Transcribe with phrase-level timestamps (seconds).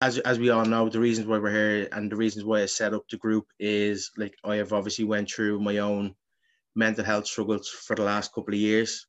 [0.00, 2.66] as as we all know, the reasons why we're here and the reasons why I
[2.66, 6.14] set up the group is like I have obviously went through my own
[6.76, 9.06] mental health struggles for the last couple of years,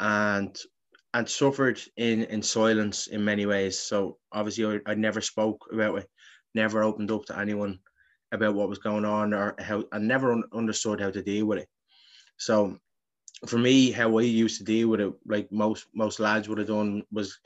[0.00, 0.56] and
[1.14, 3.78] and suffered in in silence in many ways.
[3.80, 6.10] So obviously, I, I never spoke about it,
[6.54, 7.80] never opened up to anyone
[8.32, 11.60] about what was going on, or how I never un- understood how to deal with
[11.60, 11.68] it.
[12.38, 12.78] So
[13.46, 16.68] for me, how I used to deal with it, like most most lads would have
[16.68, 17.38] done, was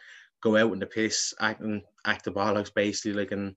[0.42, 3.54] go out in the piss, acting act the bollocks basically, like and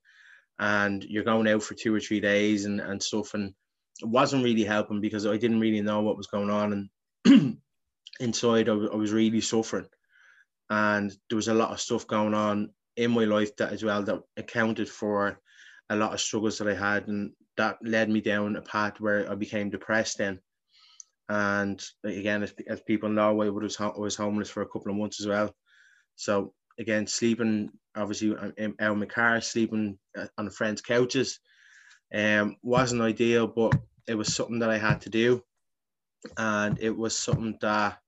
[0.59, 3.53] and you're going out for two or three days and and stuff, and
[4.01, 6.89] it wasn't really helping because I didn't really know what was going on,
[7.25, 7.57] and
[8.19, 9.87] inside I, I was really suffering,
[10.69, 14.03] and there was a lot of stuff going on in my life that as well
[14.03, 15.39] that accounted for
[15.89, 19.29] a lot of struggles that I had, and that led me down a path where
[19.29, 20.39] I became depressed then.
[21.29, 24.97] And again, as, as people know, I was, I was homeless for a couple of
[24.97, 25.55] months as well.
[26.15, 31.39] So again, sleeping obviously out in my car, sleeping uh, on friends' couches,
[32.13, 33.75] um, wasn't ideal, but
[34.07, 35.43] it was something that I had to do,
[36.37, 37.99] and it was something that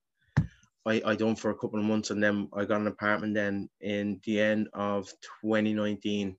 [0.86, 3.69] I I done for a couple of months, and then I got an apartment then
[3.81, 5.08] in the end of
[5.41, 6.38] 2019,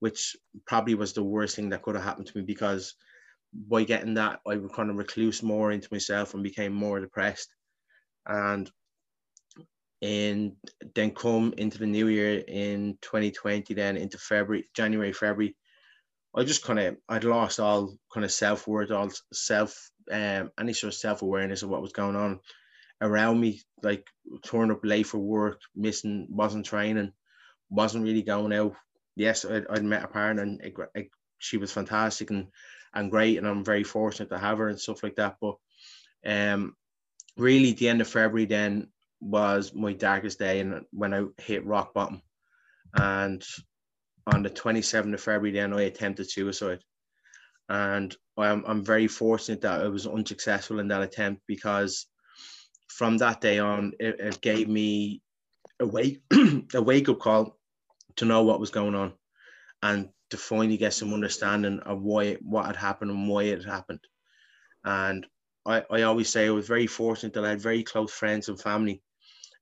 [0.00, 2.94] which probably was the worst thing that could have happened to me because
[3.52, 7.54] by getting that I kind of recluse more into myself and became more depressed,
[8.26, 8.70] and
[10.00, 10.52] and
[10.94, 15.56] then come into the new year in 2020 then into february january february
[16.36, 20.92] i just kind of i'd lost all kind of self-worth all self um any sort
[20.92, 22.38] of self-awareness of what was going on
[23.00, 24.06] around me like
[24.44, 27.12] turning up late for work missing wasn't training
[27.70, 28.74] wasn't really going out.
[29.16, 32.48] Yes i'd, I'd met a partner and it, it, she was fantastic and
[32.94, 35.56] and great and i'm very fortunate to have her and stuff like that but
[36.24, 36.74] um
[37.36, 38.88] really the end of february then
[39.20, 42.22] was my darkest day and when I hit rock bottom.
[42.94, 43.44] And
[44.26, 46.80] on the 27th of February, then I attempted suicide.
[47.68, 52.06] And I'm, I'm very fortunate that I was unsuccessful in that attempt because
[52.88, 55.22] from that day on, it, it gave me
[55.80, 56.22] a wake,
[56.74, 57.58] a wake up call
[58.16, 59.12] to know what was going on
[59.82, 64.00] and to finally get some understanding of why what had happened and why it happened.
[64.84, 65.26] And
[65.66, 68.60] I, I always say I was very fortunate that I had very close friends and
[68.60, 69.02] family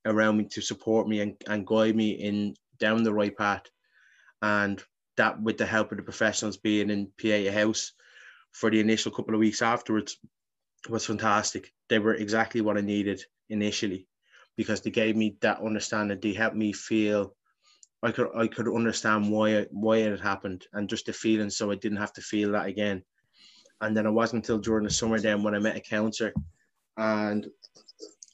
[0.06, 3.64] around me to support me and, and guide me in down the right path.
[4.42, 4.82] And
[5.16, 7.92] that with the help of the professionals being in Pieta House
[8.52, 10.18] for the initial couple of weeks afterwards
[10.88, 11.72] was fantastic.
[11.88, 14.06] They were exactly what I needed initially
[14.56, 16.18] because they gave me that understanding.
[16.20, 17.34] They helped me feel
[18.02, 21.70] I could I could understand why why it had happened and just the feeling so
[21.70, 23.02] I didn't have to feel that again.
[23.80, 26.32] And then it wasn't until during the summer then when I met a counselor
[26.96, 27.46] and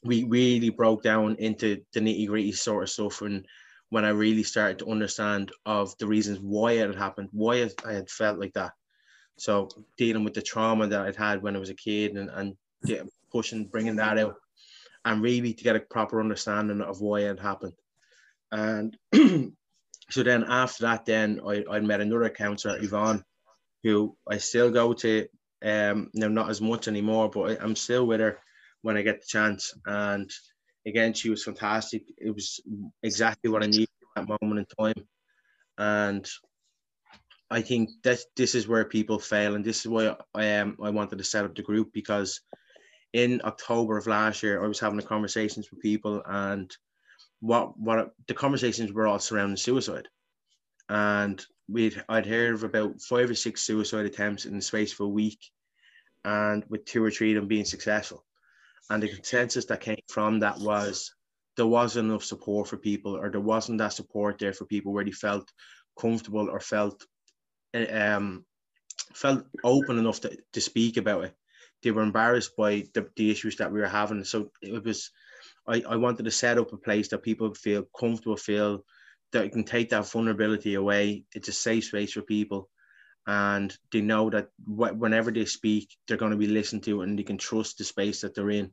[0.04, 3.46] we really broke down into the nitty gritty sort of stuff and
[3.92, 7.92] when I really started to understand of the reasons why it had happened, why I
[7.92, 8.72] had felt like that.
[9.36, 9.68] So
[9.98, 13.06] dealing with the trauma that I'd had when I was a kid and, and get,
[13.30, 14.36] pushing, bringing that out
[15.04, 17.74] and really to get a proper understanding of why it happened.
[18.50, 18.96] And
[20.08, 23.22] so then after that, then I, I met another counselor, Yvonne,
[23.82, 25.28] who I still go to,
[25.62, 28.38] um, now not as much anymore, but I, I'm still with her
[28.82, 29.74] when I get the chance.
[29.86, 30.30] And
[30.86, 32.04] again, she was fantastic.
[32.18, 32.60] It was
[33.02, 35.06] exactly what I needed at that moment in time.
[35.78, 36.28] And
[37.50, 40.90] I think that this is where people fail, and this is why I um, I
[40.90, 42.40] wanted to set up the group because
[43.12, 46.74] in October of last year I was having conversations with people, and
[47.40, 50.08] what what the conversations were all surrounding suicide,
[50.88, 55.00] and we'd I'd heard of about five or six suicide attempts in the space of
[55.00, 55.38] a week,
[56.24, 58.24] and with two or three of them being successful
[58.90, 61.14] and the consensus that came from that was
[61.56, 65.04] there wasn't enough support for people or there wasn't that support there for people where
[65.04, 65.50] they felt
[65.98, 67.04] comfortable or felt
[67.90, 68.44] um
[69.14, 71.34] felt open enough to, to speak about it.
[71.82, 74.24] They were embarrassed by the, the issues that we were having.
[74.24, 75.10] So it was
[75.66, 78.84] I, I wanted to set up a place that people feel comfortable feel
[79.32, 81.24] that can take that vulnerability away.
[81.34, 82.68] It's a safe space for people
[83.26, 87.18] and they know that wh- whenever they speak, they're going to be listened to and
[87.18, 88.70] they can trust the space that they're in.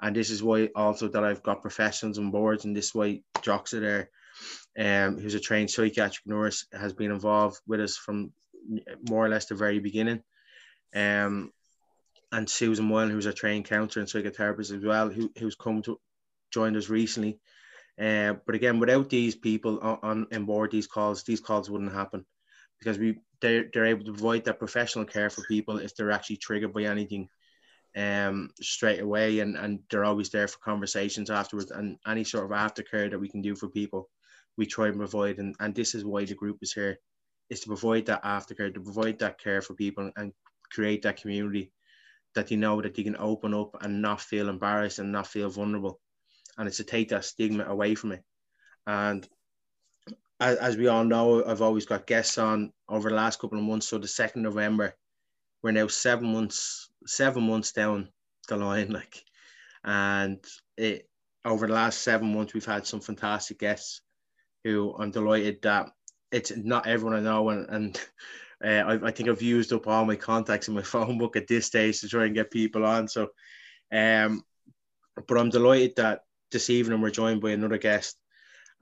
[0.00, 3.74] And this is why also that I've got professionals on boards, and this way Jocks
[3.74, 4.10] are there,
[4.78, 8.32] um, who's a trained psychiatric nurse, has been involved with us from
[9.08, 10.22] more or less the very beginning.
[10.94, 11.52] Um,
[12.32, 16.00] and Susan Moyle, who's a trained counselor and psychotherapist as well, who, who's come to
[16.52, 17.38] join us recently.
[18.00, 22.24] Uh, but again, without these people on, on board these calls, these calls wouldn't happen
[22.78, 26.36] because we they're, they're able to provide that professional care for people if they're actually
[26.36, 27.28] triggered by anything
[27.96, 32.50] um straight away and and they're always there for conversations afterwards and any sort of
[32.52, 34.08] aftercare that we can do for people
[34.56, 35.38] we try and provide.
[35.38, 36.98] And, and this is why the group is here,
[37.48, 40.32] is to provide that aftercare, to provide that care for people and
[40.70, 41.72] create that community
[42.34, 45.50] that they know that they can open up and not feel embarrassed and not feel
[45.50, 45.98] vulnerable.
[46.58, 48.22] And it's to take that stigma away from it.
[48.86, 49.26] And
[50.40, 53.64] as, as we all know, I've always got guests on over the last couple of
[53.64, 53.88] months.
[53.88, 54.94] So the second November,
[55.62, 58.08] we're now seven months, seven months down
[58.48, 59.24] the line, like,
[59.84, 60.44] and
[60.76, 61.08] it
[61.44, 64.02] over the last seven months we've had some fantastic guests
[64.64, 65.90] who I'm delighted that
[66.30, 68.00] it's not everyone I know and, and
[68.64, 71.46] uh, I, I, think I've used up all my contacts in my phone book at
[71.46, 73.08] this stage to try and get people on.
[73.08, 73.28] So,
[73.90, 74.44] um,
[75.26, 76.20] but I'm delighted that
[76.52, 78.19] this evening we're joined by another guest.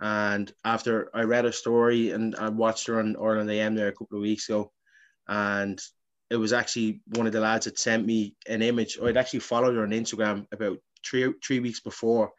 [0.00, 3.93] And after I read her story and I watched her on Ireland AM there a
[3.93, 4.73] couple of weeks ago,
[5.27, 5.81] and
[6.31, 8.99] it was actually one of the lads that sent me an image.
[9.03, 12.33] I'd actually followed her on Instagram about three three weeks before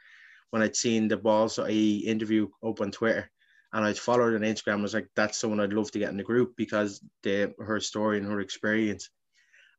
[0.52, 3.30] when I'd seen the Balls.ie interview up on Twitter
[3.74, 4.80] and I'd followed her on Instagram.
[4.80, 7.80] I was like, that's someone I'd love to get in the group because the her
[7.80, 9.10] story and her experience.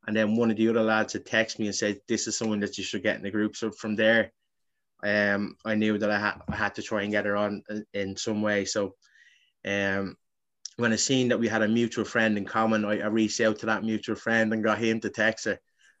[0.07, 2.59] And then one of the other lads had texted me and said, this is someone
[2.61, 3.55] that you should get in the group.
[3.55, 4.31] So from there,
[5.03, 7.63] um, I knew that I, ha- I had to try and get her on
[7.93, 8.65] in some way.
[8.65, 8.95] So
[9.65, 10.15] um,
[10.77, 13.59] when I seen that we had a mutual friend in common, I, I reached out
[13.59, 15.59] to that mutual friend and got him to text her.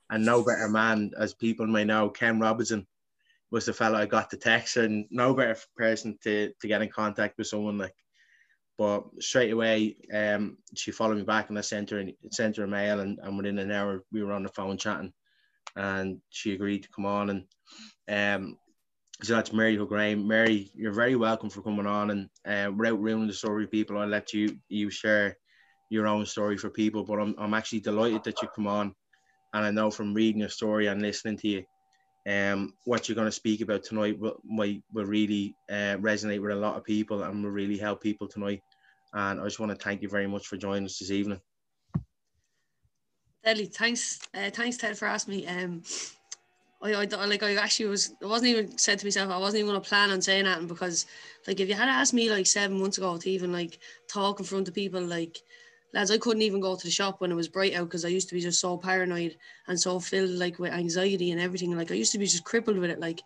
[0.09, 2.85] And no better man, as people may know, Ken Robinson
[3.49, 6.89] was the fellow I got the text and no better person to, to get in
[6.89, 7.95] contact with someone like.
[8.77, 12.67] But straight away, um, she followed me back and I sent her sent her a
[12.67, 15.13] mail and, and within an hour we were on the phone chatting,
[15.75, 18.57] and she agreed to come on and um.
[19.23, 20.25] So that's Mary Hulgrain.
[20.25, 22.09] Mary, you're very welcome for coming on.
[22.09, 25.37] And uh, without ruining the story, people, I'll let you you share
[25.89, 27.03] your own story for people.
[27.03, 28.95] But I'm, I'm actually delighted that you come on.
[29.53, 31.63] And I know from reading your story and listening to you
[32.27, 36.51] um, what you're going to speak about tonight will, might, will really uh, resonate with
[36.51, 38.61] a lot of people and will really help people tonight.
[39.13, 41.41] And I just want to thank you very much for joining us this evening.
[43.43, 45.47] Deadly, thanks, uh, thanks Ted for asking me.
[45.47, 45.81] Um,
[46.83, 49.69] I, I like I actually was I wasn't even said to myself I wasn't even
[49.69, 51.05] gonna plan on saying that because
[51.47, 54.45] like if you had asked me like seven months ago to even like talk in
[54.45, 55.37] front of people like
[55.93, 58.09] lads, I couldn't even go to the shop when it was bright out because I
[58.09, 59.37] used to be just so paranoid
[59.67, 61.75] and so filled like with anxiety and everything.
[61.75, 62.99] Like I used to be just crippled with it.
[62.99, 63.21] Like,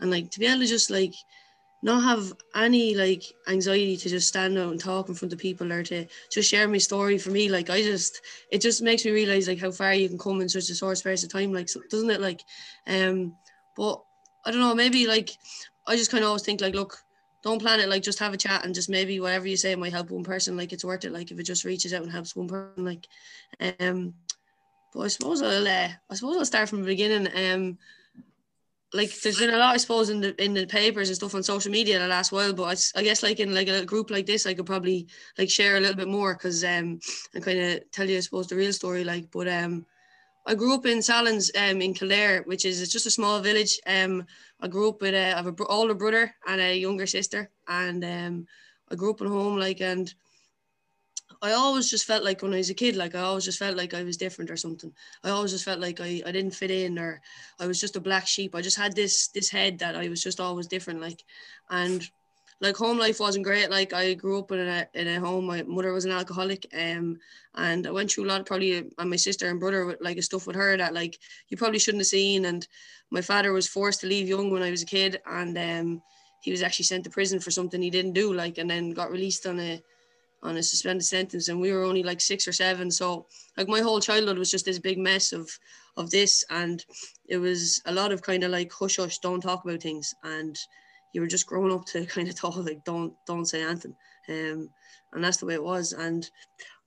[0.00, 1.14] and like to be able to just like
[1.82, 5.72] not have any like anxiety to just stand out and talk in front of people
[5.72, 7.48] or to just share my story for me.
[7.48, 10.48] Like I just, it just makes me realize like how far you can come in
[10.48, 11.52] such a short space of time.
[11.52, 12.20] Like, doesn't it?
[12.20, 12.42] Like,
[12.86, 13.34] um,
[13.76, 14.02] but
[14.44, 14.74] I don't know.
[14.74, 15.30] Maybe like
[15.86, 16.98] I just kind of always think like, look,
[17.42, 19.92] don't plan it like just have a chat and just maybe whatever you say might
[19.92, 22.36] help one person like it's worth it like if it just reaches out and helps
[22.36, 23.08] one person like
[23.80, 24.12] um
[24.92, 27.78] but I suppose I'll uh, I suppose I'll start from the beginning um
[28.92, 31.42] like there's been a lot I suppose in the in the papers and stuff on
[31.42, 34.26] social media the last while but I, I guess like in like a group like
[34.26, 35.06] this I could probably
[35.38, 37.00] like share a little bit more because um
[37.34, 39.86] and kind of tell you I suppose the real story like but um
[40.46, 43.78] I grew up in Sallins um, in Kildare, which is just a small village.
[43.86, 44.24] Um,
[44.60, 48.02] I grew up with a, I have an older brother and a younger sister, and
[48.04, 48.46] um,
[48.90, 50.12] I grew up at home like, and
[51.42, 53.76] I always just felt like when I was a kid, like I always just felt
[53.76, 54.92] like I was different or something.
[55.24, 57.20] I always just felt like I, I didn't fit in or
[57.58, 58.54] I was just a black sheep.
[58.54, 61.24] I just had this this head that I was just always different, like,
[61.70, 62.08] and
[62.60, 63.70] like home life wasn't great.
[63.70, 65.46] Like I grew up in a in a home.
[65.46, 67.18] My mother was an alcoholic, um,
[67.54, 68.44] and I went through a lot.
[68.46, 71.18] Probably, and my sister and brother with like a stuff with her that like
[71.48, 72.44] you probably shouldn't have seen.
[72.44, 72.66] And
[73.10, 76.02] my father was forced to leave young when I was a kid, and um,
[76.42, 78.34] he was actually sent to prison for something he didn't do.
[78.34, 79.82] Like, and then got released on a
[80.42, 82.90] on a suspended sentence, and we were only like six or seven.
[82.90, 85.50] So like my whole childhood was just this big mess of
[85.96, 86.84] of this, and
[87.28, 90.58] it was a lot of kind of like hush hush, don't talk about things, and
[91.12, 93.94] you were just growing up to kind of talk like don't don't say anything.
[94.28, 94.70] Um
[95.12, 95.92] and that's the way it was.
[95.92, 96.28] And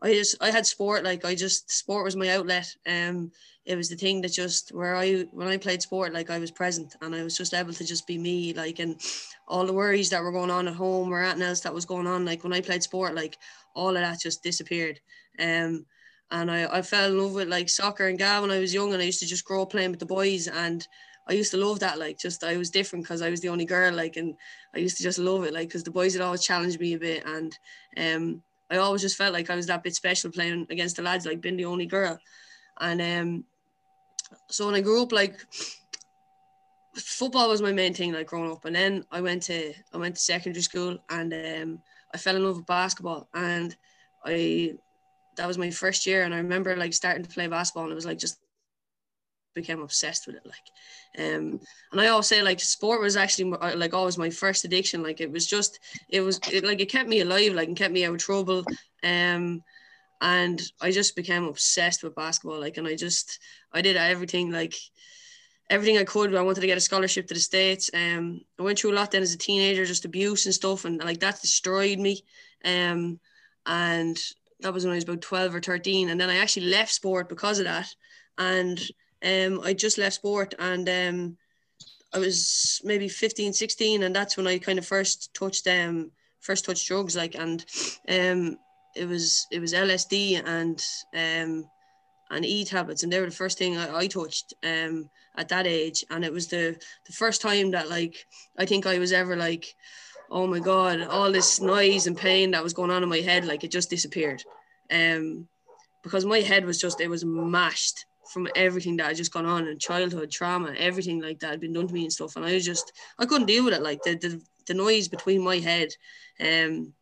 [0.02, 2.74] i just i had sport like i just sport was my outlet.
[2.88, 3.32] Um
[3.66, 6.52] it was the thing that just where i when i played sport like i was
[6.52, 9.00] present and i was just able to just be me like and
[9.48, 12.08] all the worries that were going on at home or anything else that was going
[12.08, 13.38] on like when i played sport like
[13.76, 15.00] all of that just disappeared
[15.40, 15.86] um
[16.32, 18.92] and I, I fell in love with like soccer and gal when I was young
[18.92, 20.88] and I used to just grow up playing with the boys and
[21.28, 22.00] I used to love that.
[22.00, 23.94] Like, just I was different because I was the only girl.
[23.94, 24.36] Like, and
[24.76, 25.54] I used to just love it.
[25.54, 27.58] Like, because the boys had always challenged me a bit, and
[27.98, 31.26] um, I always just felt like I was that bit special playing against the lads,
[31.26, 32.20] like being the only girl.
[32.80, 33.46] And um,
[34.50, 35.40] so when I grew up, like
[36.96, 38.66] football was my main thing, like growing up.
[38.66, 41.80] And then I went to I went to secondary school, and um,
[42.14, 43.76] I fell in love with basketball, and
[44.26, 44.74] I
[45.38, 47.96] that was my first year, and I remember like starting to play basketball, and it
[47.96, 48.40] was like just
[49.56, 50.46] became obsessed with it.
[50.46, 51.60] Like, um,
[51.92, 55.04] and I always say like sport was actually like always my first addiction.
[55.04, 57.94] Like it was just it was it, like it kept me alive, like and kept
[57.94, 58.64] me out of trouble.
[59.04, 59.64] Um,
[60.24, 62.60] and I just became obsessed with basketball.
[62.60, 63.40] Like, and I just
[63.74, 64.74] I did everything like
[65.70, 66.34] everything I could.
[66.34, 67.90] I wanted to get a scholarship to the states.
[67.94, 71.04] Um, I went through a lot then as a teenager, just abuse and stuff, and
[71.04, 72.24] like that destroyed me.
[72.64, 73.20] Um,
[73.66, 74.18] and
[74.62, 76.10] that was when I was about 12 or 13.
[76.10, 77.94] And then I actually left sport because of that.
[78.38, 78.80] And
[79.24, 81.38] um, I just left sport and um,
[82.14, 84.04] I was maybe 15, 16.
[84.04, 87.66] And that's when I kind of first touched um, first touched drugs like and
[88.10, 88.58] um,
[88.96, 90.84] it was it was LSD and
[91.14, 91.70] um,
[92.32, 95.68] and E tablets and they were the first thing I, I touched um, at that
[95.68, 98.26] age and it was the the first time that like
[98.58, 99.76] I think I was ever like
[100.34, 103.46] oh my god, all this noise and pain that was going on in my head,
[103.46, 104.44] like it just disappeared.
[104.92, 105.48] Um,
[106.02, 109.68] because my head was just it was mashed from everything that had just gone on
[109.68, 112.36] in childhood trauma, everything like that had been done to me and stuff.
[112.36, 113.84] And I was just I couldn't deal with it.
[113.84, 115.90] Like the the, the noise between my head,
[116.42, 116.94] um,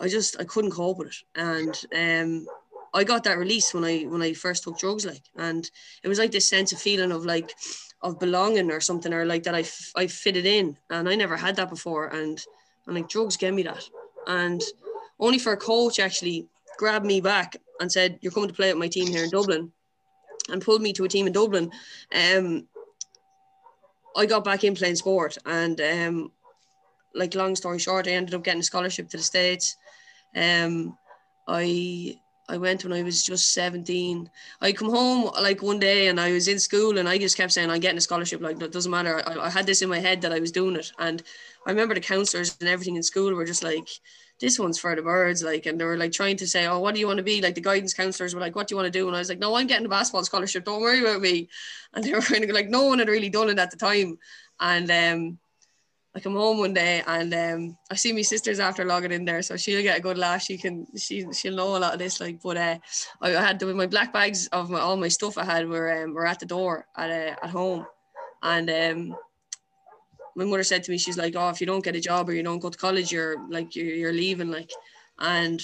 [0.00, 1.16] I just I couldn't cope with it.
[1.34, 2.46] And um
[2.94, 5.68] I got that release when I when I first took drugs, like, and
[6.02, 7.54] it was like this sense of feeling of like
[8.02, 10.76] of belonging or something or like that I, f- I fitted in.
[10.90, 12.06] And I never had that before.
[12.06, 12.42] And
[12.86, 13.84] and like drugs gave me that.
[14.26, 14.62] And
[15.18, 16.46] only for a coach actually
[16.78, 19.72] grabbed me back and said you're coming to play with my team here in Dublin
[20.48, 21.70] and pulled me to a team in Dublin.
[22.14, 22.66] Um
[24.16, 26.32] I got back in playing sport and um
[27.14, 29.76] like long story short I ended up getting a scholarship to the States
[30.36, 30.96] um
[31.48, 34.30] I I went when I was just 17.
[34.60, 37.52] I come home like one day and I was in school and I just kept
[37.52, 38.40] saying, I'm getting a scholarship.
[38.40, 39.22] Like, it doesn't matter.
[39.26, 40.92] I, I had this in my head that I was doing it.
[40.98, 41.22] And
[41.66, 43.88] I remember the counselors and everything in school were just like,
[44.40, 45.42] this one's for the birds.
[45.42, 47.42] Like, and they were like trying to say, oh, what do you want to be?
[47.42, 49.08] Like, the guidance counselors were like, what do you want to do?
[49.08, 50.64] And I was like, no, I'm getting a basketball scholarship.
[50.64, 51.48] Don't worry about me.
[51.94, 54.18] And they were kind of like, no one had really done it at the time.
[54.60, 55.38] And, um,
[56.16, 59.42] I come home one day and um, I see my sisters after logging in there,
[59.42, 60.42] so she'll get a good laugh.
[60.42, 62.22] She can she she'll know a lot of this.
[62.22, 62.78] Like, but uh,
[63.20, 66.14] I had the, my black bags of my, all my stuff I had were um,
[66.14, 67.86] were at the door at uh, at home,
[68.42, 69.16] and um,
[70.36, 72.32] my mother said to me, she's like, "Oh, if you don't get a job or
[72.32, 74.70] you don't go to college, you're like you're, you're leaving." Like,
[75.18, 75.62] and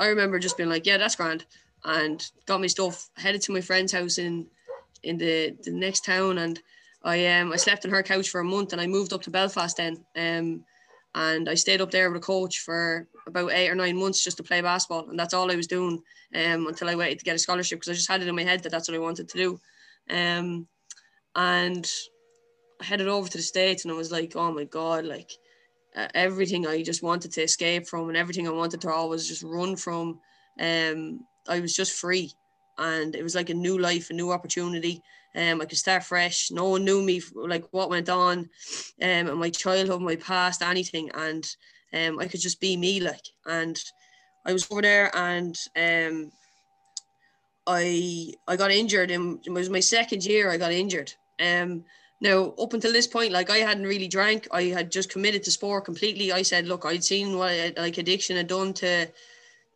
[0.00, 1.46] I remember just being like, "Yeah, that's grand,"
[1.84, 4.48] and got my stuff, headed to my friend's house in
[5.04, 6.60] in the the next town, and
[7.06, 9.30] I um I slept on her couch for a month and I moved up to
[9.30, 10.04] Belfast then.
[10.16, 10.64] Um
[11.16, 14.36] and I stayed up there with a coach for about eight or nine months just
[14.36, 16.02] to play basketball, and that's all I was doing
[16.34, 18.42] um, until I waited to get a scholarship because I just had it in my
[18.42, 19.60] head that that's what I wanted to do.
[20.10, 20.68] Um,
[21.34, 21.90] and
[22.82, 25.30] I headed over to the states, and I was like, oh my god, like
[25.96, 29.42] uh, everything I just wanted to escape from, and everything I wanted to always just
[29.42, 30.20] run from.
[30.60, 32.30] Um, I was just free,
[32.76, 35.02] and it was like a new life, a new opportunity.
[35.36, 36.50] Um, I could start fresh.
[36.50, 38.48] No one knew me, like what went on, um,
[39.00, 41.46] and my childhood, my past, anything, and
[41.92, 43.26] um, I could just be me, like.
[43.44, 43.78] And
[44.46, 46.32] I was over there, and um,
[47.66, 49.10] I I got injured.
[49.10, 50.50] In, it was my second year.
[50.50, 51.12] I got injured.
[51.38, 51.84] Um,
[52.20, 54.48] now up until this point, like I hadn't really drank.
[54.52, 56.32] I had just committed to sport completely.
[56.32, 59.06] I said, look, I'd seen what like addiction had done to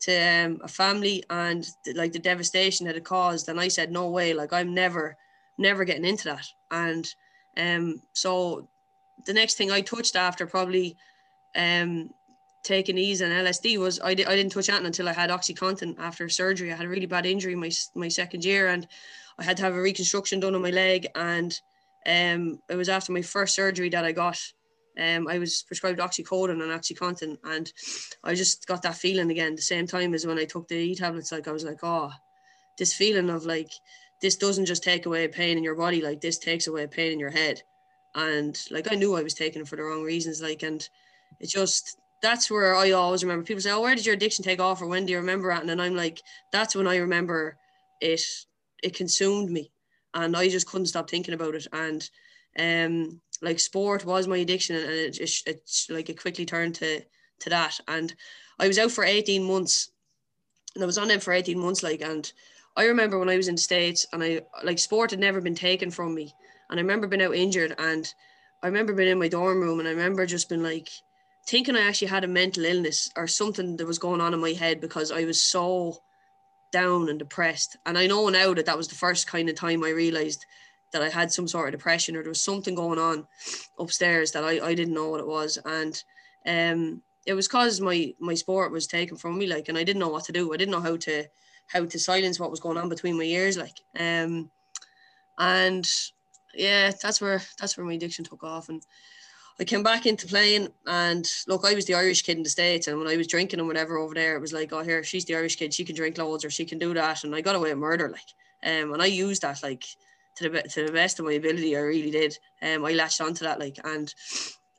[0.02, 3.48] to um, a family and like the devastation that it caused.
[3.48, 5.16] And I said, no way, like I'm never
[5.60, 6.46] never getting into that.
[6.70, 7.06] And
[7.56, 8.68] um, so
[9.26, 10.96] the next thing I touched after probably
[11.54, 12.10] um,
[12.64, 15.98] taking E's and LSD was I, di- I didn't touch that until I had OxyContin
[15.98, 16.72] after surgery.
[16.72, 18.86] I had a really bad injury my, my second year and
[19.38, 21.06] I had to have a reconstruction done on my leg.
[21.14, 21.58] And
[22.06, 24.38] um, it was after my first surgery that I got
[24.98, 27.72] um, I was prescribed oxycodone and oxycontin and
[28.24, 30.94] I just got that feeling again the same time as when I took the E
[30.94, 32.10] tablets like I was like oh
[32.76, 33.70] this feeling of like
[34.20, 37.18] this doesn't just take away pain in your body like this takes away pain in
[37.18, 37.62] your head.
[38.14, 40.86] And like i knew i was taking it for the wrong reasons like and
[41.38, 43.44] it just that's where i always remember.
[43.44, 45.62] People say oh where did your addiction take off or when do you remember it
[45.62, 46.20] and i'm like
[46.52, 47.56] that's when i remember
[48.00, 48.20] it
[48.82, 49.70] it consumed me
[50.14, 51.66] and i just couldn't stop thinking about it.
[51.72, 52.10] And
[52.58, 57.00] um like sport was my addiction and it just it's like it quickly turned to
[57.40, 57.78] to that.
[57.86, 58.12] And
[58.58, 59.92] i was out for 18 months
[60.74, 62.32] and i was on them for 18 months like and
[62.76, 65.54] I remember when I was in the States and I like sport had never been
[65.54, 66.34] taken from me.
[66.68, 68.12] And I remember being out injured and
[68.62, 70.88] I remember being in my dorm room and I remember just being like
[71.46, 74.52] thinking I actually had a mental illness or something that was going on in my
[74.52, 75.98] head because I was so
[76.70, 77.76] down and depressed.
[77.86, 80.46] And I know now that that was the first kind of time I realized
[80.92, 83.26] that I had some sort of depression or there was something going on
[83.78, 85.58] upstairs that I, I didn't know what it was.
[85.64, 86.02] And
[86.46, 90.00] um, it was cause my, my sport was taken from me, like, and I didn't
[90.00, 90.52] know what to do.
[90.52, 91.24] I didn't know how to,
[91.72, 94.50] how to silence what was going on between my ears like um
[95.38, 95.88] And
[96.54, 98.68] yeah, that's where that's where my addiction took off.
[98.68, 98.82] And
[99.58, 102.86] I came back into playing and look, I was the Irish kid in the States
[102.86, 105.24] and when I was drinking and whatever over there, it was like, oh here, she's
[105.24, 107.24] the Irish kid, she can drink loads or she can do that.
[107.24, 108.30] And I got away with murder, like.
[108.62, 109.84] Um, and I used that like
[110.36, 111.76] to the to the best of my ability.
[111.76, 112.36] I really did.
[112.62, 114.12] Um, I latched onto that like, and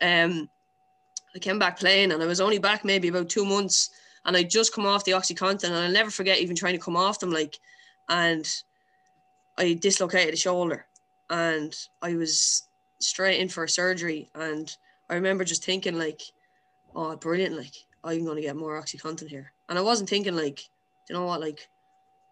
[0.01, 0.49] um,
[1.35, 3.89] I came back playing, and I was only back maybe about two months,
[4.25, 6.97] and I just come off the OxyContin, and I'll never forget even trying to come
[6.97, 7.59] off them like,
[8.09, 8.47] and
[9.57, 10.85] I dislocated a shoulder,
[11.29, 12.67] and I was
[12.99, 14.75] straight in for surgery, and
[15.09, 16.21] I remember just thinking like,
[16.95, 17.73] oh, brilliant, like
[18.03, 20.67] I'm gonna get more OxyContin here, and I wasn't thinking like,
[21.09, 21.67] you know what, like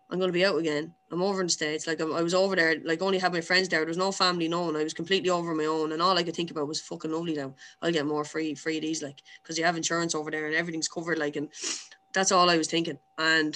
[0.10, 0.94] I'm going to be out again.
[1.12, 1.86] I'm over in the States.
[1.86, 3.80] Like, i was over there, like, only had my friends there.
[3.80, 4.76] There was no family, no one.
[4.76, 5.92] I was completely over my own.
[5.92, 7.54] And all I could think about was fucking lovely now.
[7.82, 10.88] I'll get more free, free these, like, because you have insurance over there and everything's
[10.88, 11.20] covered.
[11.20, 11.50] Like, and
[12.14, 12.98] that's all I was thinking.
[13.20, 13.56] And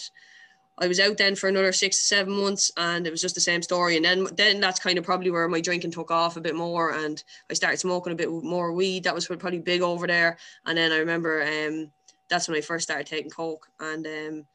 [0.77, 3.41] I was out then for another six to seven months and it was just the
[3.41, 3.95] same story.
[3.95, 6.91] And then, then that's kind of probably where my drinking took off a bit more.
[6.91, 9.05] And I started smoking a bit more weed.
[9.05, 10.37] That was probably big over there.
[10.67, 11.91] And then I remember, um,
[12.29, 13.67] that's when I first started taking Coke.
[13.79, 14.45] And, um,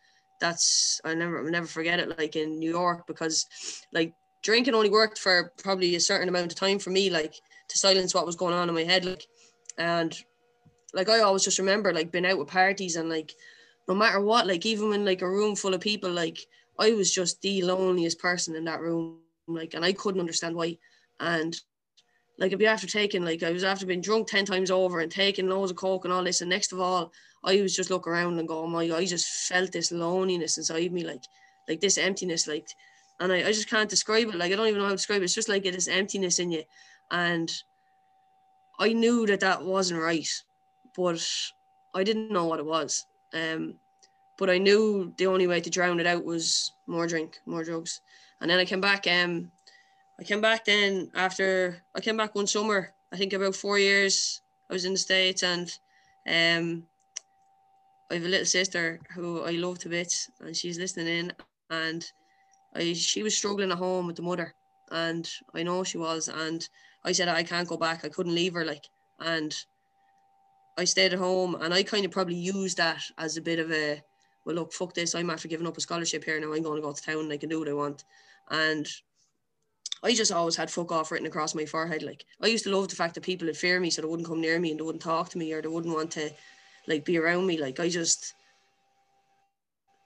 [0.40, 3.46] that's I never I'll never forget it like in New York because
[3.92, 7.34] like drinking only worked for probably a certain amount of time for me like
[7.68, 9.26] to silence what was going on in my head like
[9.78, 10.16] and
[10.94, 13.34] like I always just remember like being out with parties and like
[13.88, 16.38] no matter what like even when like a room full of people like
[16.78, 20.78] I was just the loneliest person in that room like and I couldn't understand why
[21.20, 21.58] and
[22.38, 25.10] like I'd be after taking like I was after being drunk 10 times over and
[25.10, 27.12] taking loads of coke and all this and next of all
[27.44, 31.04] I was just looking around and going, my, I just felt this loneliness inside me,
[31.04, 31.24] like,
[31.68, 32.68] like this emptiness, like,
[33.20, 34.34] and I, I just can't describe it.
[34.34, 35.24] Like, I don't even know how to describe it.
[35.24, 36.62] It's just like this emptiness in you.
[37.10, 37.52] And
[38.78, 40.28] I knew that that wasn't right,
[40.96, 41.26] but
[41.94, 43.06] I didn't know what it was.
[43.34, 43.74] Um,
[44.38, 48.00] but I knew the only way to drown it out was more drink, more drugs.
[48.40, 49.06] And then I came back.
[49.06, 49.50] Um,
[50.20, 52.92] I came back then after I came back one summer.
[53.12, 54.42] I think about four years.
[54.70, 55.76] I was in the states, and
[56.28, 56.84] um,
[58.10, 61.32] I have a little sister who I love to bits, and she's listening in.
[61.70, 62.04] And
[62.74, 64.54] I, she was struggling at home with the mother,
[64.90, 66.28] and I know she was.
[66.28, 66.66] And
[67.04, 68.04] I said I can't go back.
[68.04, 68.84] I couldn't leave her, like.
[69.20, 69.54] And
[70.78, 73.70] I stayed at home, and I kind of probably used that as a bit of
[73.72, 74.00] a,
[74.46, 75.14] well, look, fuck this.
[75.14, 76.54] I'm after giving up a scholarship here now.
[76.54, 78.04] I'm going to go to town, and I can do what I want.
[78.50, 78.88] And
[80.02, 82.02] I just always had fuck off written across my forehead.
[82.02, 84.28] Like I used to love the fact that people would fear me, so they wouldn't
[84.28, 86.30] come near me and they wouldn't talk to me or they wouldn't want to
[86.88, 87.58] like be around me.
[87.58, 88.34] Like I just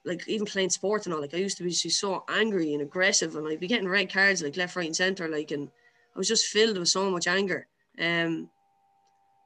[0.05, 2.81] like even playing sport and all, like I used to be just so angry and
[2.81, 5.69] aggressive and I'd be getting red cards like left, right, and centre, like and
[6.13, 7.67] I was just filled with so much anger.
[7.99, 8.49] Um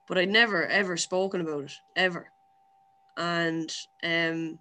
[0.07, 2.27] but I'd never ever spoken about it, ever.
[3.17, 3.71] And
[4.03, 4.59] um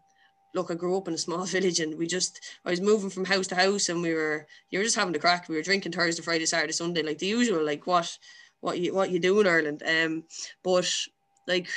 [0.54, 3.24] look, I grew up in a small village and we just I was moving from
[3.24, 5.48] house to house and we were you were just having the crack.
[5.48, 8.18] We were drinking Thursday, Friday, Saturday, Sunday, like the usual, like what
[8.60, 9.82] what you what you do in Ireland.
[9.86, 10.24] Um
[10.62, 10.92] but
[11.48, 11.68] like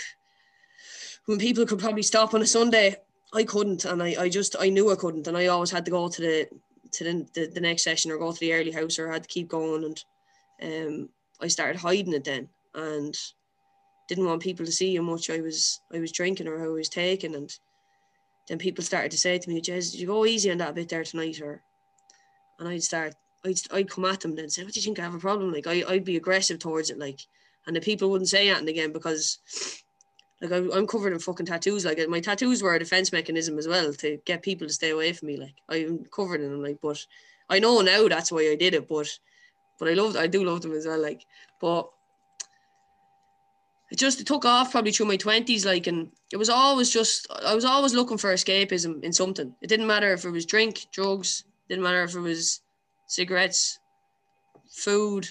[1.25, 2.97] when people could probably stop on a Sunday,
[3.33, 5.91] I couldn't, and I, I just I knew I couldn't, and I always had to
[5.91, 6.47] go to the
[6.91, 9.23] to the, the, the next session or go to the early house or I had
[9.23, 10.03] to keep going, and
[10.61, 13.15] um, I started hiding it then, and
[14.07, 16.69] didn't want people to see how much I was I was drinking or how I
[16.69, 17.55] was taking, and
[18.47, 21.03] then people started to say to me, "Jez, you go easy on that bit there
[21.03, 21.61] tonight?" Or
[22.57, 23.13] and I'd start
[23.45, 25.53] I'd, I'd come at them and say, "What do you think I have a problem?"
[25.53, 27.19] Like I I'd be aggressive towards it, like,
[27.67, 29.37] and the people wouldn't say anything again because
[30.41, 31.85] like I, I'm covered in fucking tattoos.
[31.85, 35.13] Like my tattoos were a defense mechanism as well to get people to stay away
[35.13, 35.37] from me.
[35.37, 36.63] Like I'm covered in them.
[36.63, 37.05] Like, but
[37.49, 38.87] I know now that's why I did it.
[38.87, 39.07] But
[39.77, 41.01] but I loved I do love them as well.
[41.01, 41.25] Like,
[41.59, 41.89] but
[43.91, 45.65] it just it took off probably through my twenties.
[45.65, 49.53] Like, and it was always just I was always looking for escapism in something.
[49.61, 51.43] It didn't matter if it was drink, drugs.
[51.67, 52.61] Didn't matter if it was
[53.07, 53.79] cigarettes,
[54.71, 55.29] food,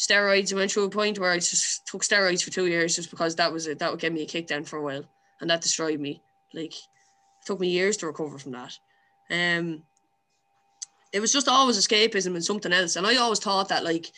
[0.00, 0.52] steroids.
[0.52, 3.36] I went through a point where I just took steroids for two years just because
[3.36, 3.78] that was it.
[3.78, 5.04] That would get me a kick down for a while,
[5.40, 6.22] and that destroyed me.
[6.54, 8.78] Like, it took me years to recover from that.
[9.30, 9.82] Um,
[11.12, 14.10] it was just always escapism and something else, and I always thought that like,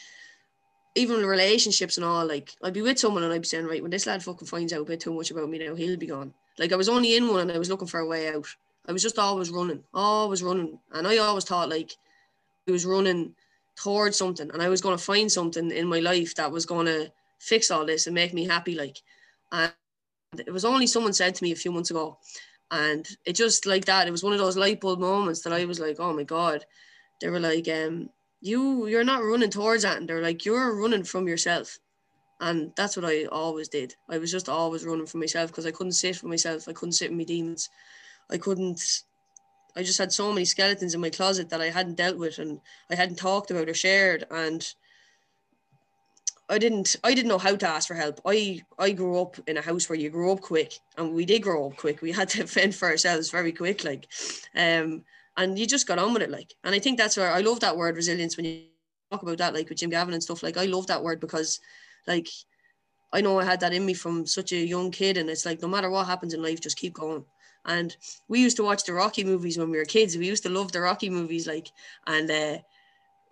[0.94, 3.90] even relationships and all, like I'd be with someone and I'd be saying, right, when
[3.90, 6.34] this lad fucking finds out a bit too much about me now, he'll be gone.
[6.58, 8.46] Like I was only in one and I was looking for a way out.
[8.86, 11.96] I was just always running, always running, and I always thought like,
[12.68, 13.34] I was running
[13.82, 16.86] towards something and I was going to find something in my life that was going
[16.86, 18.98] to fix all this and make me happy like
[19.50, 19.72] and
[20.38, 22.18] it was only someone said to me a few months ago
[22.72, 25.64] and it just like that it was one of those light bulb moments that I
[25.66, 26.64] was like oh my god.
[27.20, 28.08] They were like um
[28.40, 31.78] you you're not running towards that and they're like you're running from yourself.
[32.40, 33.94] And that's what I always did.
[34.10, 36.66] I was just always running from myself because I couldn't sit with myself.
[36.66, 37.68] I couldn't sit with my demons.
[38.30, 38.80] I couldn't
[39.76, 42.60] I just had so many skeletons in my closet that I hadn't dealt with and
[42.90, 44.66] I hadn't talked about or shared and
[46.48, 48.20] I didn't I didn't know how to ask for help.
[48.26, 51.42] I I grew up in a house where you grew up quick and we did
[51.42, 52.02] grow up quick.
[52.02, 54.06] We had to fend for ourselves very quick like
[54.54, 55.04] um
[55.38, 57.60] and you just got on with it like and I think that's where I love
[57.60, 58.64] that word resilience when you
[59.10, 61.60] talk about that like with Jim Gavin and stuff like I love that word because
[62.06, 62.28] like
[63.14, 65.62] I know I had that in me from such a young kid and it's like
[65.62, 67.24] no matter what happens in life just keep going
[67.66, 67.96] and
[68.28, 70.72] we used to watch the Rocky movies when we were kids we used to love
[70.72, 71.68] the Rocky movies like
[72.06, 72.58] and uh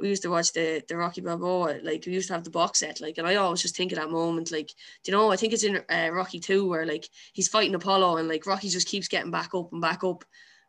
[0.00, 1.80] we used to watch the the Rocky Balboa.
[1.82, 3.00] Like we used to have the box set.
[3.00, 4.50] Like, and I always just think of that moment.
[4.50, 4.68] Like,
[5.04, 5.30] do you know?
[5.30, 8.68] I think it's in uh, Rocky Two where like he's fighting Apollo and like Rocky
[8.68, 10.24] just keeps getting back up and back up,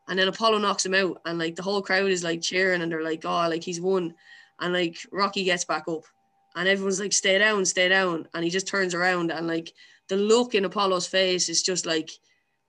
[0.07, 2.91] and then Apollo knocks him out, and like the whole crowd is like cheering and
[2.91, 4.13] they're like, oh, like he's won,
[4.59, 6.03] and like Rocky gets back up,
[6.55, 9.73] and everyone's like, stay down, stay down, and he just turns around and like
[10.07, 12.11] the look in Apollo's face is just like,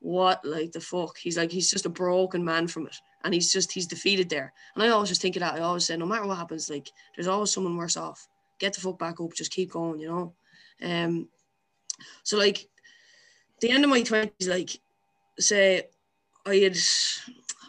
[0.03, 1.17] what, like the fuck?
[1.17, 4.53] He's like, he's just a broken man from it and he's just he's defeated there.
[4.75, 5.55] And I always just think of that.
[5.55, 8.29] I always say, no matter what happens, like there's always someone worse off.
[8.59, 10.35] Get the fuck back up, just keep going, you know.
[10.83, 11.29] Um,
[12.23, 12.69] so like
[13.61, 14.71] the end of my twenties, like
[15.39, 15.85] say
[16.45, 16.77] I had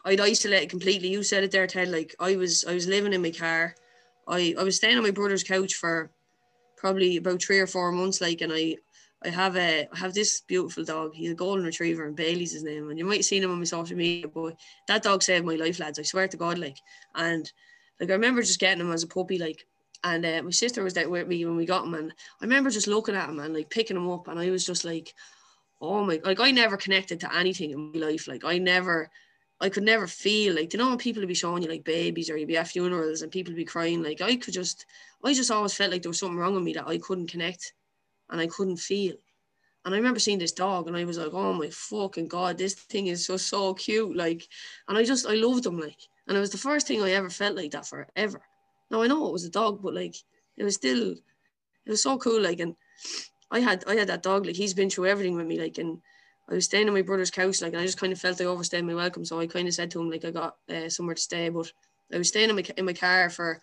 [0.06, 1.10] I'd isolated completely.
[1.10, 1.90] You said it there, Ted.
[1.90, 3.76] Like I was I was living in my car.
[4.28, 6.10] I, I was staying on my brother's couch for
[6.78, 8.78] probably about three or four months, like, and I
[9.26, 11.14] I have a I have this beautiful dog.
[11.14, 12.90] He's a golden retriever, and Bailey's his name.
[12.90, 14.56] And you might have seen him on my social media, but
[14.88, 16.00] that dog saved my life, lads.
[16.00, 16.78] I swear to God, like.
[17.16, 17.52] And
[18.00, 19.66] like I remember just getting him as a puppy, like.
[20.06, 22.70] And uh, my sister was there with me when we got him, and I remember
[22.70, 25.14] just looking at him and like picking him up, and I was just like,
[25.84, 28.28] oh my, like I never connected to anything in my life.
[28.28, 29.10] Like I never,
[29.60, 32.30] I could never feel like, you know, when people would be showing you like babies
[32.30, 34.86] or you'd be at funerals and people would be crying, like I could just,
[35.24, 37.74] I just always felt like there was something wrong with me that I couldn't connect
[38.34, 39.14] and I couldn't feel.
[39.86, 42.74] And I remember seeing this dog and I was like, oh my fucking God, this
[42.74, 44.18] thing is so, so cute.
[44.18, 44.48] Like,
[44.88, 45.80] and I just, I loved him.
[45.80, 48.42] Like, and it was the first thing I ever felt like that for ever.
[48.90, 50.16] Now I know it was a dog, but like,
[50.58, 52.42] it was still, it was so cool.
[52.42, 52.76] Like, and
[53.52, 55.62] I had, I had that dog, like he's been through everything with me.
[55.62, 56.00] Like, and
[56.50, 58.46] I was staying in my brother's couch, like, and I just kind of felt I
[58.46, 59.26] overstayed my welcome.
[59.26, 61.72] So I kind of said to him, like, I got uh, somewhere to stay, but
[62.12, 63.62] I was staying in my, in my car for,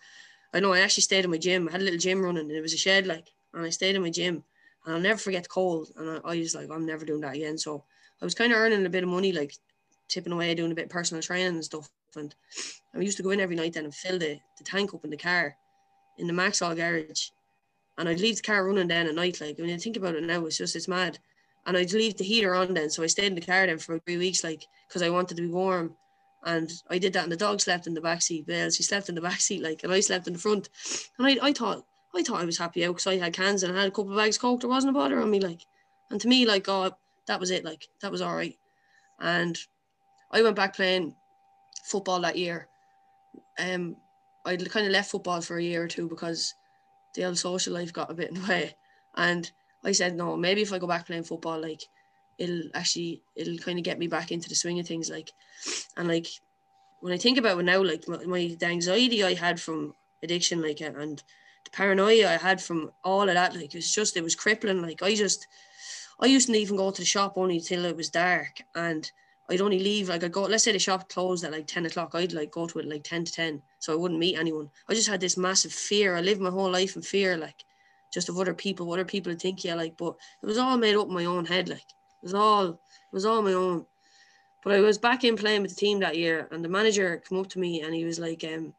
[0.53, 1.67] I know I actually stayed in my gym.
[1.67, 3.95] I had a little gym running and it was a shed, like, and I stayed
[3.95, 4.43] in my gym
[4.85, 5.89] and I'll never forget the cold.
[5.95, 7.57] And I, I was like, I'm never doing that again.
[7.57, 7.83] So
[8.21, 9.53] I was kind of earning a bit of money, like
[10.07, 11.89] tipping away, doing a bit of personal training and stuff.
[12.15, 12.35] And
[12.93, 15.09] I used to go in every night then and fill the, the tank up in
[15.09, 15.55] the car
[16.17, 17.29] in the Maxol garage.
[17.97, 19.39] And I'd leave the car running then at night.
[19.39, 21.19] Like when you think about it now, it's just, it's mad.
[21.65, 22.89] And I'd leave the heater on then.
[22.89, 25.43] So I stayed in the car then for three weeks, like, because I wanted to
[25.43, 25.95] be warm.
[26.43, 28.47] And I did that, and the dog slept in the back seat.
[28.47, 30.69] Bales, he slept in the back seat, like, and I slept in the front.
[31.19, 31.85] And I, I thought,
[32.15, 34.11] I thought I was happy out because I had cans and I had a couple
[34.11, 34.61] of bags of coke.
[34.61, 35.61] There wasn't a bother on me, like,
[36.09, 36.93] and to me, like, God,
[37.27, 37.63] that was it.
[37.63, 38.55] Like, that was all right.
[39.19, 39.57] And
[40.31, 41.15] I went back playing
[41.85, 42.67] football that year.
[43.59, 43.95] Um,
[44.45, 46.53] I kind of left football for a year or two because
[47.15, 48.75] the old social life got a bit in the way.
[49.15, 49.49] And
[49.83, 51.81] I said, no, maybe if I go back playing football, like,
[52.37, 55.09] it'll actually, it'll kind of get me back into the swing of things.
[55.09, 55.31] Like,
[55.95, 56.27] and like,
[56.99, 59.93] when I think about it now, like, my, my the anxiety I had from
[60.23, 61.21] addiction, like, and
[61.71, 64.81] paranoia I had from all of that, like it was just it was crippling.
[64.81, 65.47] Like I just
[66.21, 69.11] I used to even go to the shop only till it was dark and
[69.49, 72.11] I'd only leave like I'd go let's say the shop closed at like 10 o'clock
[72.13, 74.93] I'd like go to it like 10 to 10 so I wouldn't meet anyone I
[74.93, 77.65] just had this massive fear I lived my whole life in fear like
[78.13, 80.77] just of other people what other people would think yeah like but it was all
[80.77, 82.77] made up in my own head like it was all it
[83.11, 83.85] was all my own
[84.63, 87.39] but I was back in playing with the team that year and the manager came
[87.39, 88.73] up to me and he was like um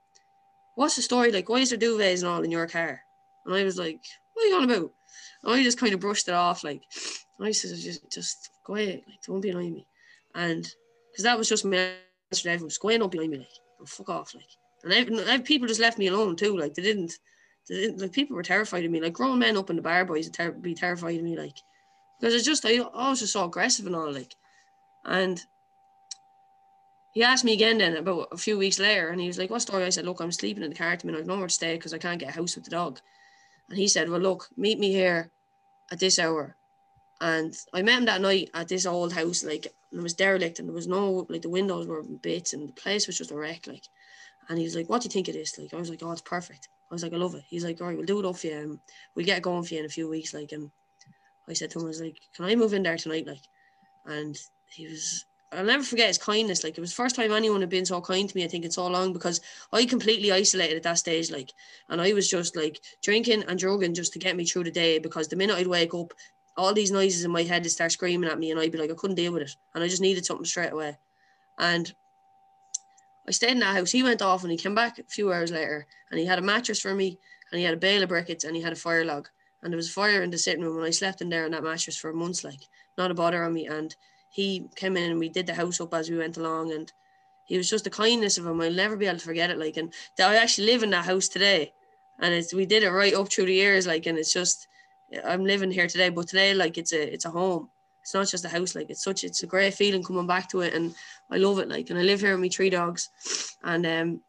[0.74, 1.48] what's the story like?
[1.48, 3.00] Why is there duvets and all in your car?
[3.44, 4.00] And I was like,
[4.34, 4.92] what are you on about?
[5.42, 6.82] And I just kind of brushed it off, like,
[7.40, 9.86] I said, just, just go ahead, like, don't be annoying me.
[10.34, 10.62] And
[11.10, 11.94] because that was just my
[12.30, 13.48] answer to everyone, just ahead, don't be behind me, like,
[13.80, 14.44] oh, fuck off, like.
[14.84, 17.12] And I, I, people just left me alone too, like, they didn't,
[17.68, 20.04] they didn't, like, people were terrified of me, like, grown men up in the bar
[20.04, 21.56] boys would ter- be terrified of me, like,
[22.20, 24.34] because it's just, I, I was just so aggressive and all, like,
[25.04, 25.40] and
[27.12, 29.62] he asked me again then about a few weeks later, and he was like, "What
[29.62, 31.20] story?" I said, "Look, I'm sleeping in the car the minute.
[31.20, 33.00] I've nowhere to stay because I can't get a house with the dog."
[33.68, 35.30] And he said, "Well, look, meet me here
[35.90, 36.56] at this hour."
[37.20, 40.68] And I met him that night at this old house, like it was derelict, and
[40.68, 43.66] there was no like the windows were bits, and the place was just a wreck,
[43.66, 43.84] like.
[44.48, 46.12] And he was like, "What do you think of this?" Like I was like, "Oh,
[46.12, 48.36] it's perfect." I was like, "I love it." He's like, "All right, we'll do it
[48.36, 48.58] for you.
[48.58, 48.80] And
[49.14, 50.70] we'll get going for you in a few weeks." Like, and
[51.48, 53.44] I said to him, "I was like, can I move in there tonight?" Like,
[54.06, 54.36] and
[54.70, 56.64] he was I'll never forget his kindness.
[56.64, 58.64] Like it was the first time anyone had been so kind to me, I think,
[58.64, 59.40] in so long because
[59.72, 61.30] I completely isolated at that stage.
[61.30, 61.52] Like,
[61.88, 64.98] and I was just like drinking and drugging just to get me through the day
[64.98, 66.14] because the minute I'd wake up,
[66.56, 68.90] all these noises in my head would start screaming at me and I'd be like,
[68.90, 69.56] I couldn't deal with it.
[69.74, 70.96] And I just needed something straight away.
[71.58, 71.92] And
[73.28, 73.90] I stayed in that house.
[73.90, 76.42] He went off and he came back a few hours later and he had a
[76.42, 77.18] mattress for me
[77.50, 79.28] and he had a bale of briquettes and he had a fire log.
[79.62, 81.52] And there was a fire in the sitting room and I slept in there on
[81.52, 82.60] that mattress for months, like
[82.98, 83.66] not a bother on me.
[83.66, 83.94] And
[84.32, 86.90] he came in and we did the house up as we went along and
[87.44, 88.60] he was just the kindness of him.
[88.62, 89.58] I'll never be able to forget it.
[89.58, 91.74] Like, and I actually live in that house today
[92.18, 93.86] and it's, we did it right up through the years.
[93.86, 94.68] Like, and it's just,
[95.22, 97.68] I'm living here today, but today, like it's a, it's a home.
[98.00, 98.74] It's not just a house.
[98.74, 100.72] Like it's such, it's a great feeling coming back to it.
[100.72, 100.94] And
[101.30, 101.68] I love it.
[101.68, 103.10] Like, and I live here with my three dogs
[103.62, 104.20] and, um,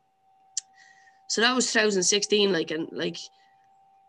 [1.30, 2.52] so that was 2016.
[2.52, 3.18] Like, and like,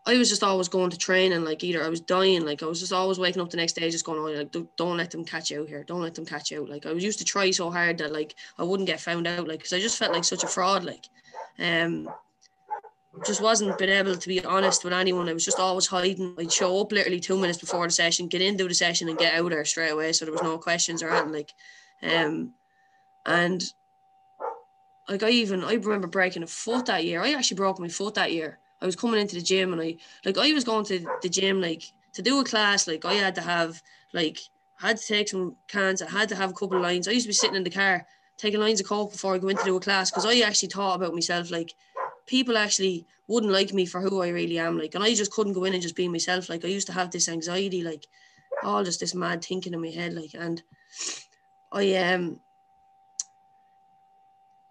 [0.07, 2.67] I was just always going to train and like either I was dying, like I
[2.67, 5.09] was just always waking up the next day, just going, oh, like don't, don't let
[5.09, 6.69] them catch you out here, don't let them catch you out.
[6.69, 9.47] Like I was used to try so hard that like I wouldn't get found out,
[9.47, 11.05] like because I just felt like such a fraud, like,
[11.57, 12.07] um,
[13.25, 15.27] just wasn't been able to be honest with anyone.
[15.27, 16.35] I was just always hiding.
[16.37, 19.33] I'd show up literally two minutes before the session, get into the session, and get
[19.33, 21.31] out there straight away, so there was no questions or anything.
[21.31, 21.51] Like,
[22.03, 22.53] um,
[23.25, 23.63] and
[25.09, 27.23] like I even I remember breaking a foot that year.
[27.23, 29.97] I actually broke my foot that year I was coming into the gym and I
[30.25, 33.33] like I was going to the gym like to do a class like I had
[33.33, 33.81] to have
[34.13, 34.37] like
[34.79, 37.07] I had to take some cans I had to have a couple of lines.
[37.07, 38.05] I used to be sitting in the car
[38.37, 40.97] taking lines of coke before I go into do a class because I actually thought
[40.97, 41.73] about myself like
[42.27, 45.53] people actually wouldn't like me for who I really am like and I just couldn't
[45.53, 48.05] go in and just be myself like I used to have this anxiety like
[48.63, 50.61] all just this mad thinking in my head like and
[51.71, 52.39] I um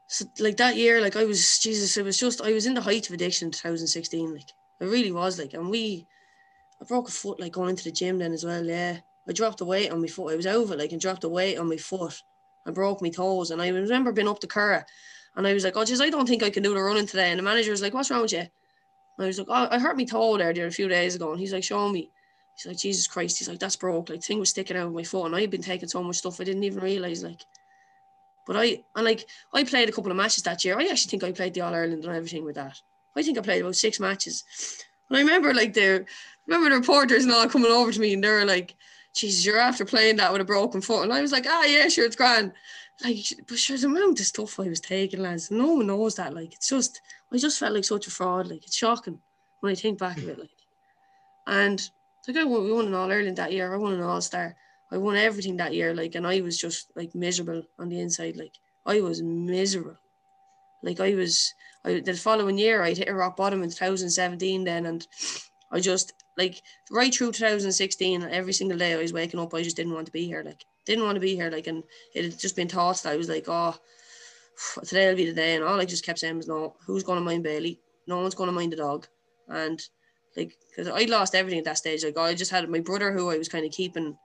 [0.07, 2.81] so like that year, like I was Jesus, it was just I was in the
[2.81, 4.33] height of addiction in 2016.
[4.33, 6.07] Like I really was like, and we
[6.81, 8.65] I broke a foot like going into the gym then as well.
[8.65, 8.99] Yeah.
[9.27, 10.33] I dropped the weight on my foot.
[10.33, 12.23] It was over like and dropped the weight on my foot.
[12.67, 13.51] I broke my toes.
[13.51, 14.85] And I remember being up the Curragh
[15.37, 17.31] and I was like, Oh jeez, I don't think I can do the running today.
[17.31, 18.41] And the manager was like, What's wrong with you?
[18.41, 18.49] And
[19.21, 21.31] I was like, Oh, I hurt my toe there, there a few days ago.
[21.31, 22.11] And he's like, Show me.
[22.57, 23.39] He's like, Jesus Christ.
[23.39, 24.11] He's like, That's broke.
[24.11, 25.27] Like thing was sticking out of my foot.
[25.27, 27.41] And I'd been taking so much stuff I didn't even realise like
[28.47, 30.79] but I and like I played a couple of matches that year.
[30.79, 32.81] I actually think I played the All Ireland and everything with that.
[33.17, 34.45] I think I played about six matches.
[35.09, 36.05] And I remember like the
[36.47, 38.75] remember the reporters and all coming over to me and they were like,
[39.15, 41.05] Jesus, you're after playing that with a broken foot.
[41.05, 42.53] And I was like, ah yeah, sure, it's grand.
[43.03, 45.51] Like but sure the amount of stuff I was taking, lads.
[45.51, 46.35] No one knows that.
[46.35, 47.01] Like it's just
[47.33, 48.49] I just felt like such a fraud.
[48.49, 49.21] Like it's shocking
[49.61, 50.39] when I think back of it.
[50.39, 50.51] Like
[51.47, 51.91] and
[52.27, 53.73] like I won, we won an All Ireland that year.
[53.73, 54.57] I won an All Star.
[54.95, 58.37] I won everything that year, like, and I was just like miserable on the inside.
[58.37, 58.55] Like,
[58.87, 59.97] I was miserable.
[60.85, 61.53] Like, I was,
[61.85, 65.05] I, the following year, I hit a rock bottom in 2017 then, and
[65.73, 69.75] I just, like, right through 2016, every single day I was waking up, I just
[69.77, 70.45] didn't want to be here.
[70.45, 71.51] Like, didn't want to be here.
[71.51, 71.83] Like, and
[72.15, 73.75] it had just been thoughts that I was like, oh,
[74.85, 75.57] today will be the day.
[75.57, 77.81] And all I just kept saying was, no, who's going to mind Bailey?
[78.07, 79.09] No one's going to mind the dog.
[79.49, 79.83] And,
[80.37, 82.05] like, because I lost everything at that stage.
[82.05, 84.17] Like, I just had my brother who I was kind of keeping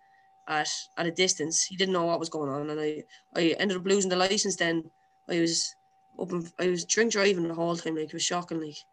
[0.49, 1.63] at at a distance.
[1.63, 3.03] He didn't know what was going on, and I
[3.35, 4.55] I ended up losing the license.
[4.57, 4.91] Then
[5.29, 5.75] I was
[6.19, 7.95] up I was drink driving the whole time.
[7.95, 8.59] Like it was shocking.
[8.59, 8.83] Like,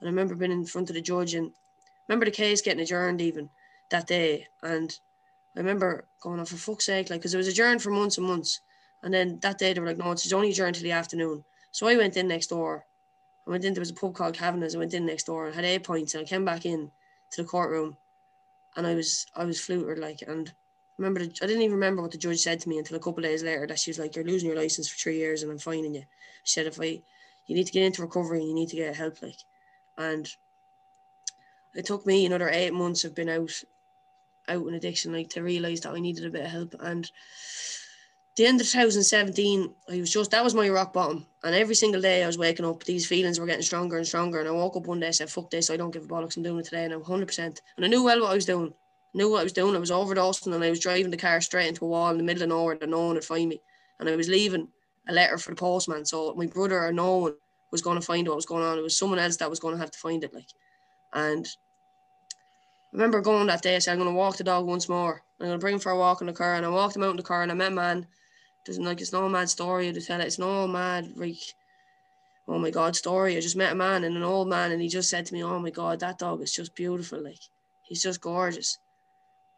[0.00, 1.52] and I remember being in front of the judge and
[2.08, 3.50] remember the case getting adjourned even
[3.90, 4.48] that day.
[4.62, 4.98] And
[5.54, 8.26] I remember going, "Oh, for fuck's sake!" Like, because it was adjourned for months and
[8.26, 8.60] months.
[9.02, 11.86] And then that day they were like, "No, it's only adjourned till the afternoon." So
[11.86, 12.86] I went in next door.
[13.46, 13.74] I went in.
[13.74, 14.74] There was a pub called Kavanagh's.
[14.74, 16.90] I went in next door and had eight points, and I came back in
[17.32, 17.98] to the courtroom,
[18.76, 20.52] and I was I was fluted like and
[20.98, 23.42] remember I didn't even remember what the judge said to me until a couple days
[23.42, 25.94] later that she was like, You're losing your license for three years and I'm fining
[25.94, 26.04] you.
[26.44, 27.02] She said if I
[27.46, 29.36] you need to get into recovery and you need to get help like.
[29.98, 30.28] And
[31.74, 33.52] it took me another eight months of being out
[34.48, 36.74] out in addiction like to realise that I needed a bit of help.
[36.80, 37.10] And
[38.36, 41.26] the end of 2017 I was just that was my rock bottom.
[41.42, 44.40] And every single day I was waking up these feelings were getting stronger and stronger.
[44.40, 46.36] And I woke up one day and said fuck this I don't give a bollocks.
[46.36, 48.72] I'm doing it today and I'm 100% and I knew well what I was doing
[49.14, 49.74] knew what I was doing.
[49.74, 52.24] I was overdosing and I was driving the car straight into a wall in the
[52.24, 53.60] middle of nowhere that no one would find me.
[54.00, 54.68] And I was leaving
[55.08, 56.04] a letter for the postman.
[56.04, 57.34] So my brother or no one
[57.70, 58.76] was going to find what was going on.
[58.76, 60.34] It was someone else that was going to have to find it.
[60.34, 60.48] Like,
[61.12, 63.76] and I remember going that day.
[63.76, 65.22] I said, I'm going to walk the dog once more.
[65.40, 66.54] I'm going to bring him for a walk in the car.
[66.54, 68.06] And I walked him out in the car and I met a man.
[68.66, 70.26] There's like, it's no mad story to tell it.
[70.26, 71.36] It's no mad, like,
[72.48, 73.36] oh my God story.
[73.36, 74.72] I just met a man and an old man.
[74.72, 77.22] And he just said to me, oh my God, that dog is just beautiful.
[77.22, 77.40] Like,
[77.84, 78.78] he's just gorgeous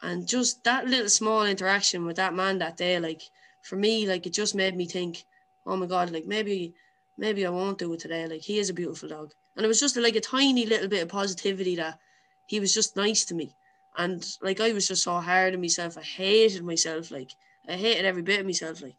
[0.03, 3.23] and just that little small interaction with that man that day like
[3.63, 5.25] for me like it just made me think
[5.67, 6.75] oh my god like maybe
[7.19, 8.27] maybe i won't do it today.
[8.27, 9.33] Like he is a beautiful dog.
[9.57, 11.99] And it was just like a tiny little bit of positivity that
[12.47, 13.55] he was just nice to me.
[13.97, 15.97] And like i was just so hard on myself.
[15.97, 17.11] I hated myself.
[17.11, 17.33] Like
[17.69, 18.99] i hated every bit of myself like.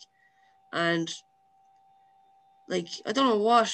[0.74, 1.14] And
[2.68, 3.72] like i don't know what.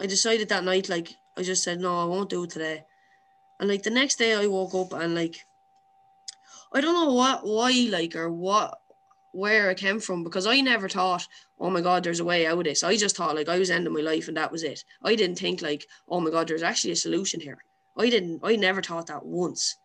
[0.00, 2.84] I decided that night like i just said no i won't do it today.
[3.60, 5.44] And like the next day i woke up and like
[6.74, 8.78] I don't know what why like or what
[9.32, 11.26] where it came from because I never thought,
[11.58, 12.82] oh my God, there's a way out of this.
[12.82, 14.84] I just thought like I was ending my life and that was it.
[15.02, 17.58] I didn't think like, oh my God, there's actually a solution here.
[17.96, 19.76] I didn't, I never thought that once.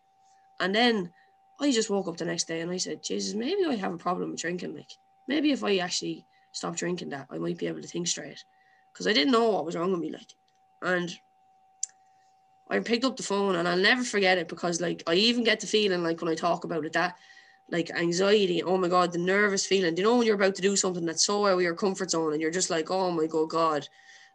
[0.59, 1.11] And then
[1.59, 3.97] I just woke up the next day and I said, Jesus, maybe I have a
[3.97, 4.75] problem with drinking.
[4.75, 4.91] Like
[5.27, 8.43] maybe if I actually stop drinking that, I might be able to think straight.
[8.93, 10.11] Because I didn't know what was wrong with me.
[10.11, 10.33] Like,
[10.81, 11.09] and
[12.69, 15.59] I picked up the phone and I'll never forget it because like I even get
[15.59, 17.15] the feeling like when I talk about it that
[17.69, 19.93] like anxiety, oh my god, the nervous feeling.
[19.93, 22.11] Do you know when you're about to do something that's so out of your comfort
[22.11, 23.87] zone and you're just like, oh my god, God.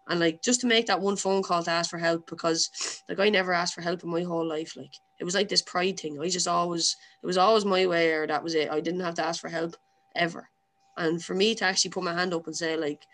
[0.09, 3.21] And like just to make that one phone call to ask for help because like
[3.21, 4.77] I never asked for help in my whole life.
[4.77, 6.21] Like it was like this pride thing.
[6.21, 8.71] I just always it was always my way or that was it.
[8.71, 9.77] I didn't have to ask for help
[10.17, 10.49] ever.
[10.97, 13.07] And for me to actually put my hand up and say like,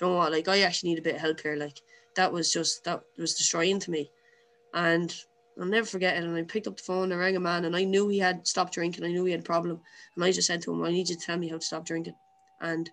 [0.00, 1.80] you know what, like I actually need a bit of help here, like
[2.16, 4.10] that was just that was destroying to me.
[4.74, 5.14] And
[5.58, 6.24] I'll never forget it.
[6.24, 8.46] And I picked up the phone and rang a man, and I knew he had
[8.46, 9.04] stopped drinking.
[9.04, 9.80] I knew he had a problem.
[10.16, 11.86] And I just said to him, I need you to tell me how to stop
[11.86, 12.16] drinking.
[12.60, 12.90] And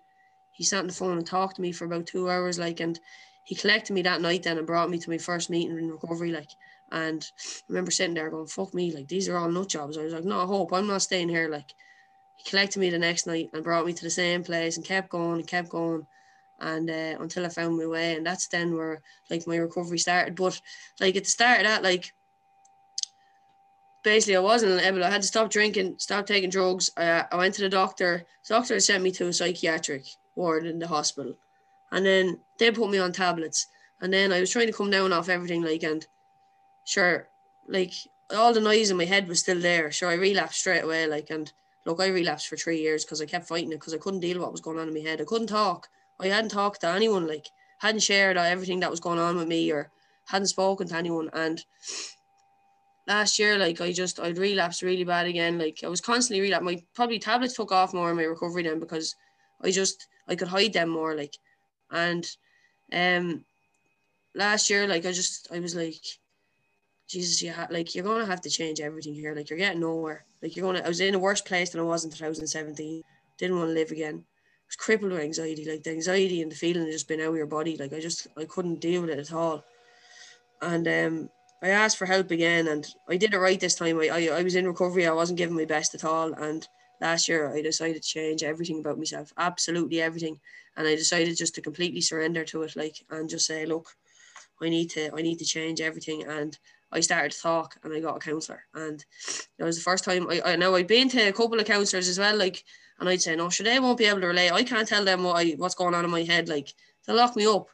[0.52, 2.98] he sat on the phone and talked to me for about two hours, like, and
[3.44, 6.30] he collected me that night then and brought me to my first meeting in recovery,
[6.30, 6.50] like.
[6.92, 9.98] And I remember sitting there going, fuck me, like, these are all nut jobs.
[9.98, 11.48] I was like, no, I hope I'm not staying here.
[11.48, 11.74] Like,
[12.36, 15.08] he collected me the next night and brought me to the same place and kept
[15.08, 16.06] going and kept going
[16.62, 20.34] and uh, until I found my way, and that's then where like my recovery started.
[20.36, 20.60] But
[21.00, 22.12] like at the start of that, like
[24.02, 25.04] basically I wasn't able.
[25.04, 26.90] I had to stop drinking, stop taking drugs.
[26.96, 28.24] Uh, I went to the doctor.
[28.48, 31.36] The doctor sent me to a psychiatric ward in the hospital,
[31.90, 33.66] and then they put me on tablets.
[34.00, 36.06] And then I was trying to come down off everything, like and
[36.84, 37.28] sure,
[37.68, 37.92] like
[38.34, 39.90] all the noise in my head was still there.
[39.90, 41.52] Sure, I relapsed straight away, like and
[41.86, 44.36] look, I relapsed for three years because I kept fighting it because I couldn't deal
[44.36, 45.20] with what was going on in my head.
[45.20, 45.88] I couldn't talk.
[46.20, 47.46] I hadn't talked to anyone, like
[47.80, 49.90] hadn't shared everything that was going on with me or
[50.26, 51.28] hadn't spoken to anyone.
[51.32, 51.64] And
[53.06, 55.58] last year, like I just I'd relapsed really bad again.
[55.58, 56.64] Like I was constantly relapsing.
[56.64, 59.14] My probably tablets took off more in my recovery then because
[59.60, 61.16] I just I could hide them more.
[61.16, 61.34] Like
[61.90, 62.24] and
[62.92, 63.44] um
[64.34, 66.02] last year, like I just I was like,
[67.08, 69.34] Jesus, you ha- like you're gonna have to change everything here.
[69.34, 70.24] Like you're getting nowhere.
[70.40, 73.02] Like you're gonna I was in a worse place than I was in 2017.
[73.38, 74.24] Didn't want to live again
[74.72, 75.68] was crippled with anxiety.
[75.68, 77.76] Like the anxiety and the feeling had just been out of your body.
[77.76, 79.64] Like I just I couldn't deal with it at all.
[80.60, 81.30] And um,
[81.62, 84.00] I asked for help again, and I did it right this time.
[84.00, 85.06] I, I I was in recovery.
[85.06, 86.66] I wasn't giving my best at all, and
[87.00, 90.40] last year I decided to change everything about myself, absolutely everything,
[90.76, 93.88] and I decided just to completely surrender to it, like and just say, look,
[94.62, 96.58] I need to I need to change everything, and
[96.92, 99.04] I started to talk, and I got a counselor, and
[99.58, 102.08] it was the first time I, I know I'd been to a couple of counselors
[102.08, 102.64] as well, like
[103.02, 104.52] and I'd say, no, sure, they won't be able to relate.
[104.52, 106.48] I can't tell them what I, what's going on in my head.
[106.48, 106.72] Like,
[107.04, 107.66] they'll lock me up.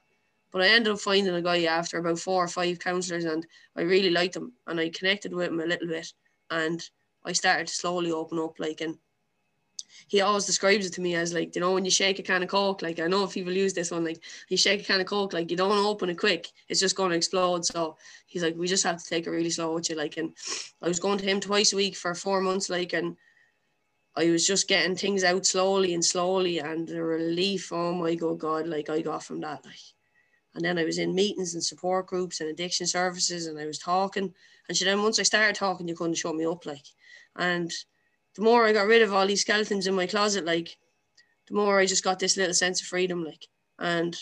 [0.50, 3.82] But I ended up finding a guy after about four or five counsellors, and I
[3.82, 4.54] really liked him.
[4.66, 6.10] And I connected with him a little bit.
[6.50, 6.82] And
[7.26, 8.58] I started to slowly open up.
[8.58, 8.96] Like, and
[10.08, 12.42] he always describes it to me as like, you know, when you shake a can
[12.42, 15.00] of coke, like I know if people use this one, like you shake a can
[15.00, 17.64] of coke, like you don't open it quick, it's just going to explode.
[17.64, 17.96] So
[18.26, 20.16] he's like, we just have to take it really slow with you, like.
[20.16, 20.32] And
[20.82, 23.16] I was going to him twice a week for four months, like, and
[24.16, 28.38] I was just getting things out slowly and slowly, and the relief, oh my good
[28.38, 29.64] God, like I got from that.
[29.64, 29.74] Like,
[30.54, 33.78] and then I was in meetings and support groups and addiction services, and I was
[33.78, 34.34] talking.
[34.68, 36.84] And so then once I started talking, you couldn't shut me up, like.
[37.36, 37.72] And
[38.34, 40.76] the more I got rid of all these skeletons in my closet, like,
[41.48, 43.46] the more I just got this little sense of freedom, like.
[43.78, 44.16] And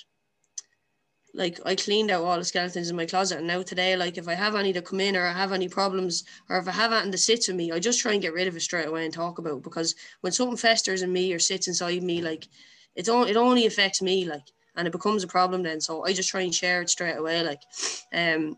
[1.37, 4.27] like I cleaned out all the skeletons in my closet and now today like if
[4.27, 6.93] I have any to come in or I have any problems or if I have
[6.93, 9.05] anything that sits with me I just try and get rid of it straight away
[9.05, 12.49] and talk about it because when something festers in me or sits inside me like
[12.95, 16.13] it only it only affects me like and it becomes a problem then so I
[16.15, 17.61] just try and share it straight away like
[18.13, 18.57] um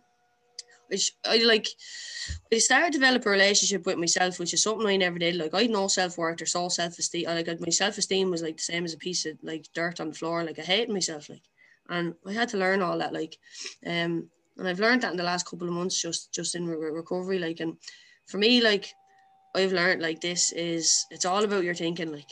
[1.25, 1.69] I like
[2.53, 5.37] I started to develop a relationship with myself, which is something I never did.
[5.37, 7.27] Like I had no self worth or so self esteem.
[7.27, 10.09] Like my self esteem was like the same as a piece of like dirt on
[10.09, 10.45] the floor.
[10.45, 11.29] Like I hated myself.
[11.29, 11.43] Like
[11.89, 13.37] and I had to learn all that like
[13.87, 16.91] um and I've learned that in the last couple of months just just in re-
[16.91, 17.77] recovery like and
[18.27, 18.93] for me like
[19.55, 22.31] I've learned like this is it's all about your thinking like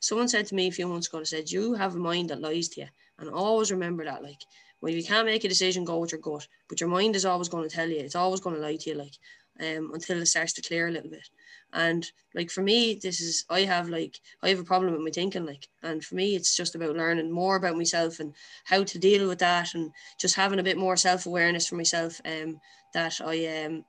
[0.00, 2.40] someone said to me a few months ago they said you have a mind that
[2.40, 2.86] lies to you
[3.18, 4.40] and always remember that like
[4.80, 7.48] when you can't make a decision go with your gut but your mind is always
[7.48, 9.16] going to tell you it's always going to lie to you like
[9.60, 11.28] um until it starts to clear a little bit
[11.72, 15.10] and like for me, this is I have like I have a problem with my
[15.10, 18.34] thinking, like, and for me, it's just about learning more about myself and
[18.64, 22.20] how to deal with that, and just having a bit more self awareness for myself.
[22.24, 22.60] Um,
[22.94, 23.84] that I um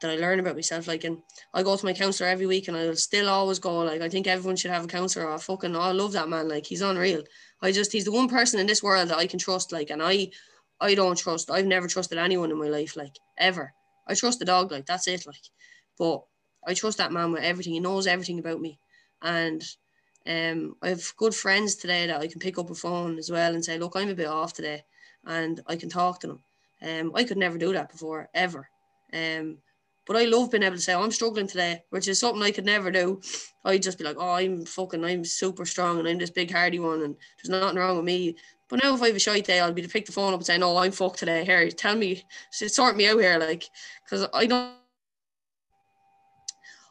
[0.00, 0.86] that I learn about myself.
[0.86, 1.18] Like, and
[1.54, 3.78] I go to my counselor every week, and I'll still always go.
[3.78, 5.32] Like, I think everyone should have a counselor.
[5.32, 6.48] I fucking I love that man.
[6.48, 7.22] Like, he's unreal.
[7.62, 9.72] I just he's the one person in this world that I can trust.
[9.72, 10.30] Like, and I
[10.80, 11.50] I don't trust.
[11.50, 12.96] I've never trusted anyone in my life.
[12.96, 13.72] Like, ever.
[14.06, 14.72] I trust the dog.
[14.72, 15.26] Like, that's it.
[15.26, 15.46] Like,
[15.98, 16.22] but
[16.66, 17.72] I trust that man with everything.
[17.74, 18.78] He knows everything about me,
[19.22, 19.62] and
[20.26, 23.54] Um, I have good friends today that I can pick up a phone as well
[23.54, 24.82] and say, look, I'm a bit off today,
[25.24, 26.40] and I can talk to them.
[26.82, 28.68] Um, I could never do that before ever.
[29.12, 29.58] Um,
[30.06, 32.64] but I love being able to say I'm struggling today, which is something I could
[32.64, 33.20] never do.
[33.64, 36.78] I'd just be like, oh, I'm fucking, I'm super strong and I'm this big hardy
[36.78, 38.36] one and there's nothing wrong with me.
[38.68, 40.40] But now if I have a shy day, I'll be to pick the phone up
[40.40, 41.44] and say, no, I'm fucked today.
[41.44, 43.64] Here, tell me, sort me out here, like,
[44.04, 44.74] because I don't.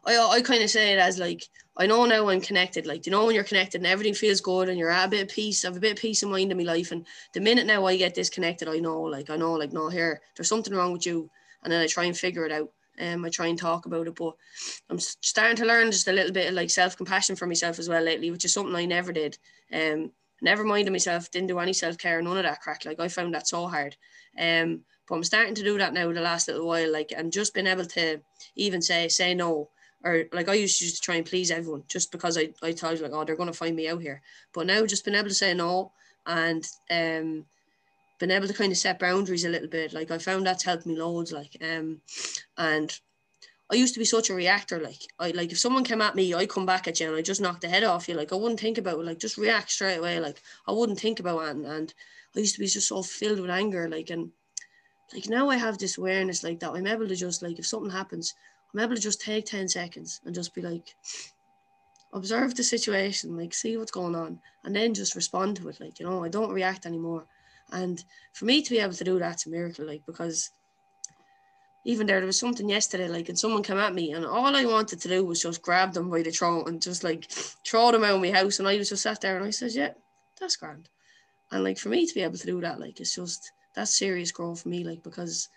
[0.06, 1.42] I, I kind of say it as like
[1.78, 2.86] I know now I'm connected.
[2.86, 5.24] Like, you know, when you're connected and everything feels good and you're at a bit
[5.24, 6.92] of peace, I have a bit of peace of mind in my life.
[6.92, 10.22] And the minute now I get disconnected, I know, like, I know, like, no, here,
[10.36, 11.30] there's something wrong with you.
[11.64, 12.72] And then I try and figure it out.
[13.00, 14.36] Um, I try and talk about it, but
[14.90, 17.90] I'm starting to learn just a little bit of like self compassion for myself as
[17.90, 19.38] well lately, which is something I never did.
[19.74, 22.86] Um, never minded myself, didn't do any self care, none of that crack.
[22.86, 23.96] Like I found that so hard.
[24.40, 27.54] Um, but I'm starting to do that now the last little while, like, and just
[27.54, 28.22] being able to
[28.56, 29.70] even say say no,
[30.04, 33.12] or like I used to, try and please everyone just because I I thought like
[33.14, 34.22] oh they're gonna find me out here,
[34.54, 35.92] but now just being able to say no
[36.26, 37.46] and um
[38.20, 39.94] been able to kind of set boundaries a little bit.
[39.94, 41.32] Like I found that's helped me loads.
[41.32, 42.02] Like um,
[42.58, 42.98] and
[43.72, 44.80] I used to be such a reactor.
[44.80, 47.22] Like I like if someone came at me, I come back at you and I
[47.22, 48.16] just knock the head off you.
[48.16, 49.06] Like I wouldn't think about it.
[49.06, 50.20] Like just react straight away.
[50.20, 51.50] Like I wouldn't think about it.
[51.56, 51.94] And, and
[52.36, 53.90] I used to be just so filled with anger.
[53.90, 54.32] Like and
[55.14, 56.72] like now I have this awareness like that.
[56.72, 58.34] I'm able to just like if something happens,
[58.74, 60.96] I'm able to just take ten seconds and just be like
[62.14, 65.80] observe the situation, like see what's going on, and then just respond to it.
[65.80, 67.26] Like you know, I don't react anymore.
[67.76, 68.02] And
[68.32, 70.50] for me to be able to do that's a miracle, like because
[71.86, 74.66] even there, there was something yesterday, like, and someone came at me, and all I
[74.66, 77.26] wanted to do was just grab them by the throat and just like
[77.68, 78.60] throw them out of my house.
[78.60, 79.92] And I was just sat there and I said, Yeah,
[80.40, 80.88] that's grand.
[81.52, 84.32] And like for me to be able to do that, like, it's just that's serious
[84.32, 85.50] growth for me, like, because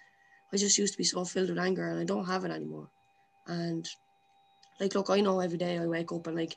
[0.52, 2.88] I just used to be so filled with anger and I don't have it anymore.
[3.46, 3.88] And
[4.80, 6.56] like, look, I know every day I wake up and like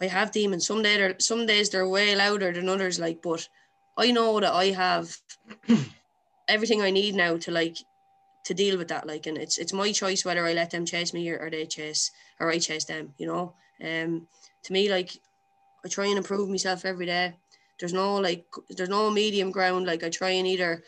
[0.00, 0.66] I have demons.
[0.66, 3.46] Some day some days they're way louder than others, like, but
[3.96, 5.16] I know that I have
[6.48, 7.76] everything I need now to like
[8.44, 9.06] to deal with that.
[9.06, 11.66] Like, and it's it's my choice whether I let them chase me or, or they
[11.66, 13.14] chase or I chase them.
[13.18, 14.26] You know, um,
[14.64, 15.10] to me, like
[15.84, 17.34] I try and improve myself every day.
[17.78, 19.86] There's no like there's no medium ground.
[19.86, 20.82] Like I try and either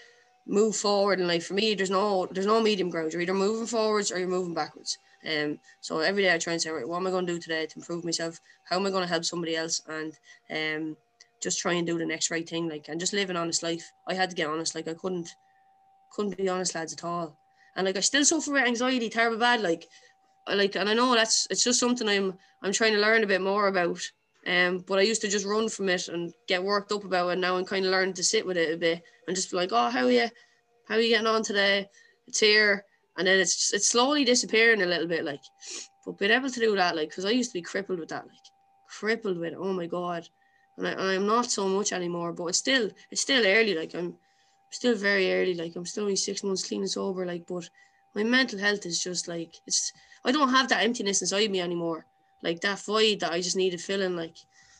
[0.48, 3.12] move forward and like for me there's no there's no medium ground.
[3.12, 4.98] You're either moving forwards or you're moving backwards.
[5.26, 7.40] Um, so every day I try and say, right, what am I going to do
[7.40, 8.40] today to improve myself?
[8.64, 9.82] How am I going to help somebody else?
[9.88, 10.12] And
[10.50, 10.96] um,
[11.42, 13.90] just try and do the next right thing, like and just live an honest life.
[14.08, 15.28] I had to get honest, like I couldn't
[16.12, 17.36] couldn't be honest lads at all.
[17.76, 19.86] And like I still suffer with anxiety terrible bad, like
[20.46, 23.28] I like and I know that's it's just something I'm I'm trying to learn a
[23.28, 24.00] bit more about.
[24.46, 27.38] Um, but I used to just run from it and get worked up about it.
[27.38, 29.72] Now I'm kind of learning to sit with it a bit and just be like,
[29.72, 30.28] oh, how are you?
[30.88, 31.88] How are you getting on today?
[32.28, 32.84] It's here,
[33.18, 35.40] and then it's it's slowly disappearing a little bit, like.
[36.04, 38.24] But being able to do that, like, because I used to be crippled with that,
[38.24, 38.46] like,
[38.88, 39.54] crippled with.
[39.54, 39.58] It.
[39.58, 40.28] Oh my god,
[40.76, 42.32] and, I, I'm not so much anymore.
[42.32, 43.74] But it's still it's still early.
[43.74, 44.16] Like I'm
[44.70, 45.54] still very early.
[45.54, 47.24] Like I'm still only six months clean and sober.
[47.24, 47.68] Like, but
[48.14, 49.92] my mental health is just like it's.
[50.24, 52.06] I don't have that emptiness inside me anymore.
[52.42, 54.16] Like that void that I just needed filling.
[54.16, 54.36] Like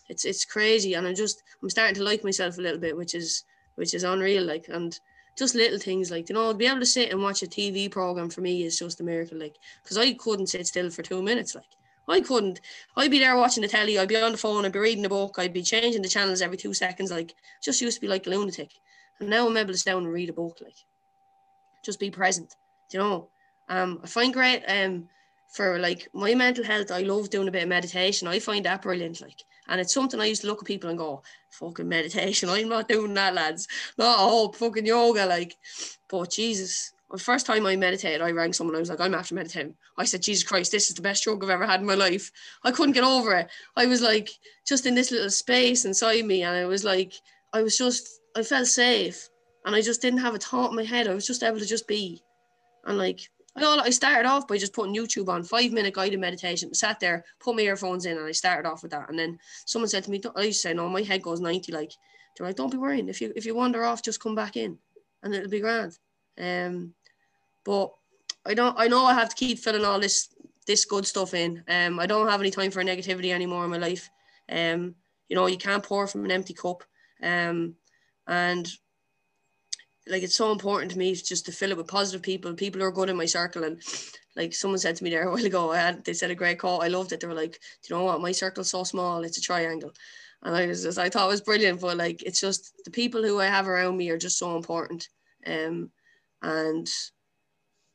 [0.09, 3.15] it's it's crazy, and I'm just I'm starting to like myself a little bit, which
[3.15, 3.45] is
[3.77, 4.45] which is unreal.
[4.45, 4.99] Like and
[5.37, 7.91] just little things like you know to be able to sit and watch a TV
[7.91, 9.39] program for me is just a miracle.
[9.39, 11.55] Like because I couldn't sit still for two minutes.
[11.55, 11.65] Like
[12.09, 12.61] I couldn't.
[12.97, 13.99] I'd be there watching the telly.
[13.99, 14.65] I'd be on the phone.
[14.65, 15.37] I'd be reading a book.
[15.39, 17.11] I'd be changing the channels every two seconds.
[17.11, 18.71] Like just used to be like a lunatic,
[19.21, 20.59] and now I'm able to sit down and read a book.
[20.63, 20.77] Like
[21.85, 22.55] just be present.
[22.93, 23.29] You know.
[23.69, 24.63] Um, I find great.
[24.69, 25.09] Um,
[25.49, 28.29] for like my mental health, I love doing a bit of meditation.
[28.29, 29.21] I find that brilliant.
[29.21, 32.49] Like, and it's something I used to look at people and go, "Fucking meditation.
[32.49, 33.67] I'm not doing that, lads.
[33.99, 35.57] Not a whole fucking yoga." Like,
[36.09, 38.75] but Jesus, the first time I meditated, I rang someone.
[38.75, 39.75] I was like, I'm after meditating.
[39.97, 42.33] I said, Jesus Christ, this is the best drug I've ever had in my life.
[42.65, 43.49] I couldn't get over it.
[43.77, 44.29] I was like,
[44.67, 46.43] just in this little space inside me.
[46.43, 47.13] And I was like,
[47.53, 49.29] I was just, I felt safe.
[49.65, 51.07] And I just didn't have a thought in my head.
[51.07, 52.23] I was just able to just be.
[52.85, 53.21] And like,
[53.57, 56.75] I, all, I started off by just putting YouTube on, five minute guided meditation.
[56.75, 59.09] Sat there, put my earphones in, and I started off with that.
[59.09, 61.73] And then someone said to me, I used to say, no, my head goes 90.
[61.73, 61.93] Like,
[62.37, 63.09] they're like, don't be worrying.
[63.09, 64.79] If you if you wander off, just come back in
[65.23, 65.99] and it'll be grand.
[66.39, 66.95] Um,
[67.65, 67.93] but
[68.45, 68.79] I don't.
[68.79, 70.29] I know I have to keep filling all this
[70.67, 71.63] this good stuff in.
[71.69, 74.11] Um, I don't have any time for negativity anymore in my life.
[74.51, 74.95] Um,
[75.29, 76.85] you know, you can't pour from an empty cup.
[77.23, 77.75] Um,
[78.27, 78.69] and
[80.09, 82.87] like it's so important to me just to fill it with positive people, people who
[82.87, 83.65] are good in my circle.
[83.65, 83.81] And
[84.37, 86.59] like someone said to me there a while ago, I had they said a great
[86.59, 86.83] call.
[86.83, 87.21] I loved it.
[87.21, 87.59] They were like, Do
[87.89, 88.21] you know what?
[88.21, 89.93] My circle's so small, it's a triangle.
[90.43, 91.81] And I was just I thought it was brilliant.
[91.81, 95.09] But like it's just the people who I have around me are just so important.
[95.47, 95.91] Um
[96.43, 96.89] and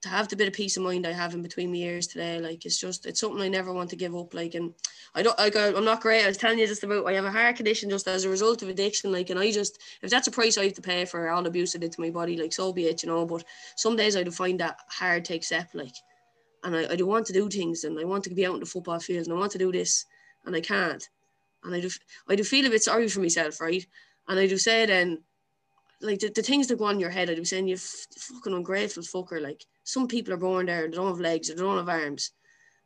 [0.02, 2.40] to have the bit of peace of mind I have in between my ears today,
[2.40, 4.34] like it's just it's something I never want to give up.
[4.34, 4.74] Like, and
[5.14, 6.24] I don't, I go, I'm not great.
[6.24, 8.64] I was telling you just about I have a heart condition just as a result
[8.64, 9.12] of addiction.
[9.12, 11.50] Like, and I just if that's a price I have to pay for all the
[11.50, 13.26] abuse I did to my body, like so be it, you know.
[13.28, 13.44] But
[13.76, 15.94] some days I do find that hard to accept, like,
[16.64, 18.60] and I, I do want to do things and I want to be out in
[18.60, 20.06] the football field and I want to do this
[20.46, 21.08] and I can't,
[21.64, 21.92] and I do
[22.28, 23.86] I do feel a bit sorry for myself, right?
[24.28, 25.20] And I do say then
[26.02, 28.54] like the, the things that go on in your head, I'd be saying you fucking
[28.54, 29.42] ungrateful fucker.
[29.42, 32.32] Like some people are born there, they don't have legs, or they don't have arms.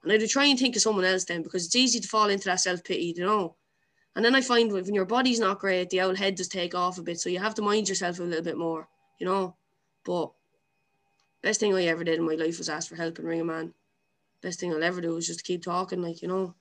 [0.04, 2.46] And I'd try and think of someone else then because it's easy to fall into
[2.46, 3.56] that self pity, you know.
[4.16, 6.98] And then I find when your body's not great, the old head does take off
[6.98, 7.20] a bit.
[7.20, 8.88] So you have to mind yourself a little bit more,
[9.20, 9.56] you know.
[10.06, 10.32] But
[11.42, 13.46] best thing I ever did in my life was ask for help and ring a
[13.46, 13.74] man.
[14.42, 16.56] Best thing I'll ever do is just keep talking, like, you know.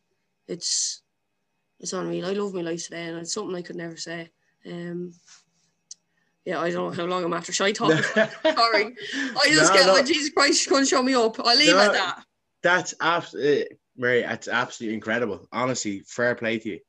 [0.49, 1.03] It's
[1.81, 2.27] it's unreal.
[2.27, 4.31] I love my life today and it's something I could never say.
[4.67, 5.13] Um
[6.45, 7.93] yeah, I don't know how long I'm after Should I talk?
[8.05, 8.29] Sorry.
[8.45, 9.97] I just no, get, no.
[9.97, 11.37] oh, Jesus Christ, she's going to show me up.
[11.41, 12.25] I'll leave no, at that.
[12.63, 15.49] That's absolutely, Mary, that's absolutely incredible.
[15.53, 16.81] Honestly, fair play to you.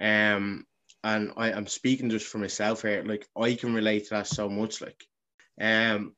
[0.00, 0.66] Um,
[1.04, 3.04] and I, I'm speaking just for myself here.
[3.04, 4.80] Like, I can relate to that so much.
[4.80, 5.04] Like,
[5.60, 6.14] um,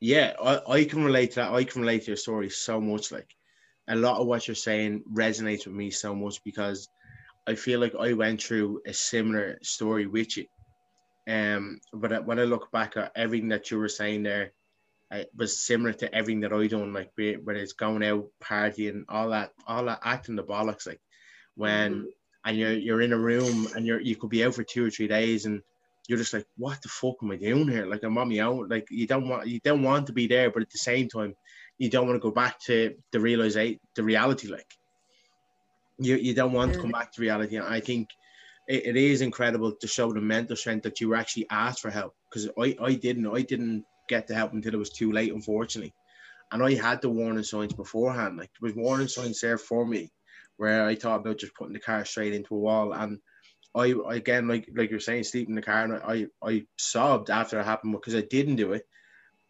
[0.00, 1.52] yeah, I, I can relate to that.
[1.52, 3.12] I can relate to your story so much.
[3.12, 3.30] Like,
[3.88, 6.88] a lot of what you're saying resonates with me so much because
[7.46, 10.46] I feel like I went through a similar story with you
[11.26, 14.52] um, but when I look back at everything that you were saying there,
[15.10, 19.30] it was similar to everything that I done, like whether it's going out partying, all
[19.30, 21.00] that, all that acting the bollocks, like
[21.54, 22.06] when mm-hmm.
[22.44, 24.90] and you're you're in a room and you're you could be out for two or
[24.90, 25.62] three days and
[26.08, 27.86] you're just like, what the fuck am I doing here?
[27.86, 28.68] Like I'm on my own.
[28.68, 31.34] Like you don't want you don't want to be there, but at the same time,
[31.78, 34.48] you don't want to go back to the realization, the reality.
[34.48, 34.70] Like
[35.98, 37.56] you you don't want to come back to reality.
[37.56, 38.10] And I think
[38.68, 42.14] it, it is incredible to show the mental strength that you actually asked for help
[42.28, 45.94] because I, I didn't I didn't get the help until it was too late unfortunately.
[46.52, 50.10] And I had the warning signs beforehand like there was warning signs there for me
[50.56, 52.92] where I thought about just putting the car straight into a wall.
[52.92, 53.18] And
[53.74, 57.60] I again like like you're saying sleep in the car and I I sobbed after
[57.60, 58.86] it happened because I didn't do it.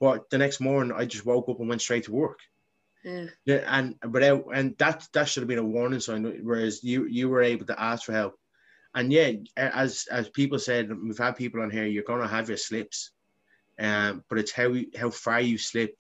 [0.01, 2.41] But the next morning I just woke up and went straight to work.
[3.05, 3.27] Yeah.
[3.45, 7.29] yeah and without and that that should have been a warning sign whereas you you
[7.29, 8.35] were able to ask for help
[8.97, 11.85] and yeah, as as people said, we've had people on here.
[11.85, 13.11] You're gonna have your slips,
[13.79, 15.95] um, but it's how how far you slip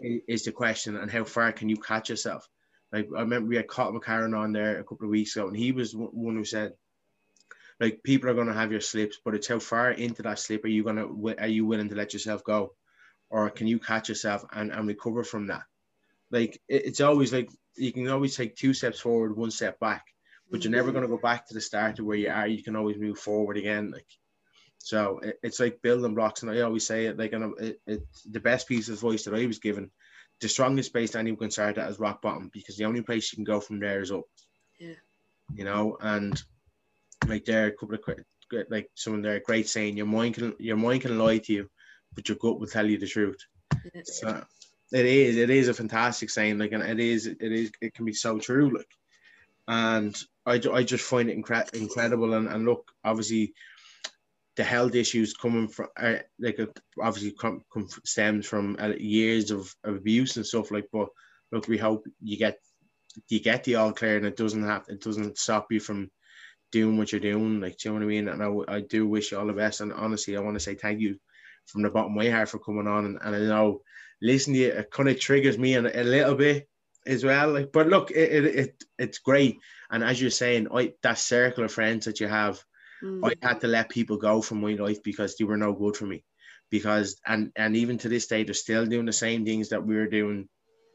[0.00, 2.48] is the question, and how far can you catch yourself.
[2.92, 5.56] Like I remember we had Colin McCarron on there a couple of weeks ago, and
[5.56, 6.74] he was one who said,
[7.80, 10.68] like people are gonna have your slips, but it's how far into that slip are
[10.68, 11.08] you gonna
[11.40, 12.72] are you willing to let yourself go,
[13.30, 15.64] or can you catch yourself and, and recover from that?
[16.30, 20.04] Like it's always like you can always take two steps forward, one step back
[20.50, 22.46] but you're never going to go back to the start of where you are.
[22.46, 23.90] You can always move forward again.
[23.90, 24.06] Like,
[24.78, 26.42] so it, it's like building blocks.
[26.42, 29.34] And I always say it like, and it, it, the best piece of advice that
[29.34, 29.90] I was given,
[30.40, 33.36] the strongest place anyone can start at is rock bottom because the only place you
[33.36, 34.24] can go from there is up.
[34.78, 34.94] Yeah.
[35.54, 36.40] You know, and
[37.26, 40.54] like there are a couple of great, like someone there great saying your mind can
[40.58, 41.70] your mind can lie to you,
[42.14, 43.38] but your gut will tell you the truth.
[43.94, 44.02] Yeah.
[44.04, 44.44] So
[44.92, 48.04] it is it is a fantastic saying like and it is it is it can
[48.04, 48.88] be so true like
[49.68, 50.16] and
[50.46, 52.34] I, I just find it incre- incredible.
[52.34, 53.54] And, and look, obviously,
[54.56, 56.66] the health issues coming from uh, like uh,
[57.00, 60.88] obviously come, come stems from uh, years of, of abuse and stuff like.
[60.92, 61.08] But
[61.52, 62.58] look, we hope you get
[63.28, 66.10] you get the all clear, and it doesn't have it doesn't stop you from
[66.72, 67.60] doing what you're doing.
[67.60, 68.28] Like, do you know what I mean?
[68.28, 69.80] And I, I do wish you all the best.
[69.80, 71.18] And honestly, I want to say thank you
[71.66, 73.04] from the bottom of my heart for coming on.
[73.04, 73.82] And, and I know
[74.22, 76.68] listening to you, it kind of triggers me a, a little bit
[77.06, 77.52] as well.
[77.52, 79.58] Like, but look, it, it, it it's great.
[79.90, 82.62] And as you're saying, I that circle of friends that you have,
[83.02, 83.20] mm.
[83.24, 86.06] I had to let people go from my life because they were no good for
[86.06, 86.24] me.
[86.70, 89.96] Because and and even to this day, they're still doing the same things that we
[89.96, 90.48] were doing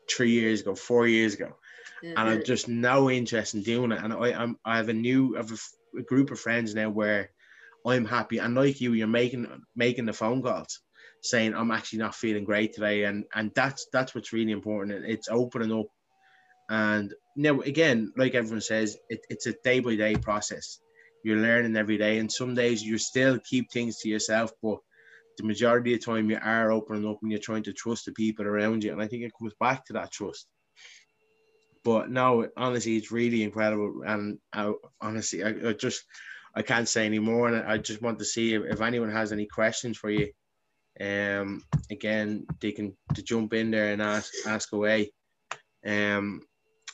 [0.09, 1.55] three years ago, four years ago,
[2.03, 2.13] yeah.
[2.17, 4.03] and I'm just no interest in doing it.
[4.03, 6.89] And I I'm I have a new I have a, a group of friends now
[6.89, 7.31] where
[7.85, 8.39] I'm happy.
[8.39, 10.81] And like you, you're making making the phone calls
[11.23, 15.05] saying I'm actually not feeling great today, and and that's that's what's really important.
[15.05, 15.87] It's opening up
[16.71, 20.79] and now, again, like everyone says, it, it's a day by day process.
[21.21, 24.79] You're learning every day, and some days you still keep things to yourself, but
[25.37, 28.13] the majority of the time you are opening up and you're trying to trust the
[28.13, 28.93] people around you.
[28.93, 30.47] And I think it comes back to that trust.
[31.83, 34.03] But no, honestly, it's really incredible.
[34.05, 36.03] And I, honestly, I, I just
[36.55, 37.49] I can't say anymore.
[37.49, 40.31] And I just want to see if, if anyone has any questions for you.
[41.01, 45.11] Um, again, they can to jump in there and ask ask away.
[45.85, 46.41] Um,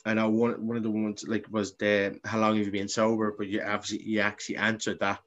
[0.08, 2.88] I know one one of the ones like was the how long have you been
[2.88, 5.20] sober, but you obviously you actually answered that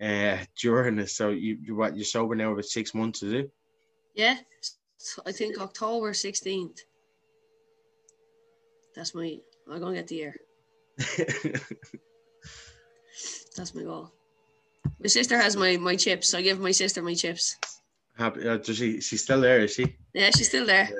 [0.00, 1.16] uh during this.
[1.16, 3.52] So you you what you're sober now about six months, is it?
[4.14, 4.36] Yeah.
[5.26, 6.78] I think October 16th.
[8.94, 9.38] That's my,
[9.70, 10.36] I'm going to get the year.
[13.56, 14.12] That's my goal.
[15.00, 16.34] My sister has my, my chips.
[16.34, 17.56] I give my sister my chips.
[18.16, 19.96] Happy, uh, does she, she's still there, is she?
[20.12, 20.90] Yeah, she's still there.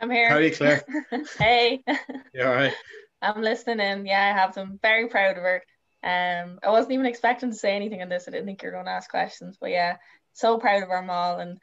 [0.00, 0.28] I'm here.
[0.28, 0.84] How are you, Claire?
[1.38, 1.82] hey.
[2.34, 2.74] You all right?
[3.20, 4.06] I'm listening in.
[4.06, 4.78] Yeah, I have them.
[4.80, 5.62] Very proud of her.
[6.04, 8.28] Um, I wasn't even expecting to say anything on this.
[8.28, 9.96] I didn't think you were going to ask questions, but yeah,
[10.34, 11.58] so proud of her Moll and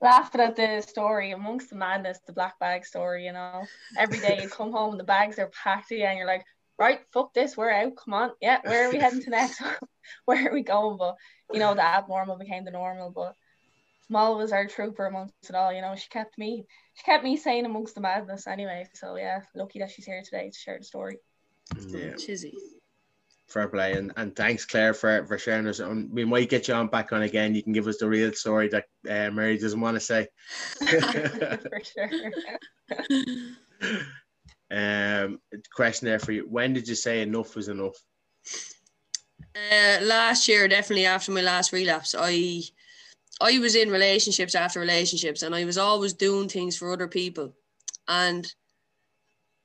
[0.00, 3.26] laughing at the story amongst the madness, the black bag story.
[3.26, 3.64] You know,
[3.98, 5.92] every day you come home and the bags are packed.
[5.92, 6.44] And you're like,
[6.78, 7.96] right, fuck this, we're out.
[7.96, 9.60] Come on, yeah, where are we heading to next?
[10.24, 10.96] where are we going?
[10.96, 11.16] But
[11.52, 13.10] you know, the abnormal became the normal.
[13.10, 13.34] But
[14.08, 15.72] Moll was our trooper amongst it all.
[15.72, 18.46] You know, she kept me, she kept me sane amongst the madness.
[18.46, 21.18] Anyway, so yeah, lucky that she's here today to share the story.
[21.88, 22.12] Yeah.
[22.12, 22.52] Chizzy.
[23.48, 25.78] Fair play, and, and thanks Claire for, for sharing us.
[25.78, 27.54] And we might get you on back on again.
[27.54, 30.26] You can give us the real story that uh, Mary doesn't want to say.
[30.80, 32.10] For sure.
[34.72, 35.38] um,
[35.72, 37.94] question there for you: When did you say enough was enough?
[39.54, 42.62] Uh, last year, definitely after my last relapse, I
[43.40, 47.54] I was in relationships after relationships, and I was always doing things for other people,
[48.08, 48.46] and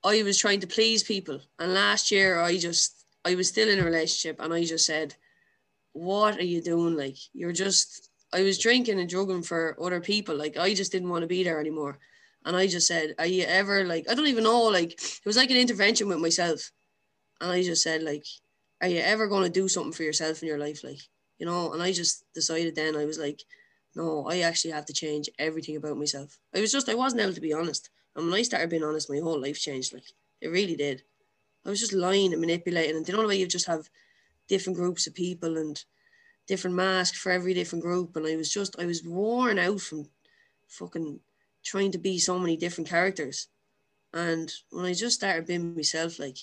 [0.04, 1.40] I was trying to please people.
[1.60, 5.16] And last year, I just I was still in a relationship, and I just said,
[5.94, 6.96] "What are you doing?
[6.96, 10.38] Like you're just." I was drinking and drugging for other people.
[10.38, 12.00] Like I just didn't want to be there anymore.
[12.46, 15.38] And I just said, Are you ever like I don't even know, like it was
[15.38, 16.72] like an intervention with myself.
[17.40, 18.26] And I just said, like,
[18.82, 20.84] are you ever gonna do something for yourself in your life?
[20.84, 21.00] Like,
[21.40, 23.42] you know, and I just decided then I was like,
[23.96, 26.40] no, I actually have to change everything about myself.
[26.56, 27.90] I was just I wasn't able to be honest.
[28.16, 29.94] And when I started being honest, my whole life changed.
[29.94, 31.04] Like it really did.
[31.66, 33.90] I was just lying and manipulating and the way you just have
[34.48, 35.84] different groups of people and
[36.48, 38.16] different masks for every different group.
[38.16, 40.10] And I was just I was worn out from
[40.68, 41.20] fucking
[41.64, 43.48] trying to be so many different characters.
[44.14, 46.38] And when I just started being myself, like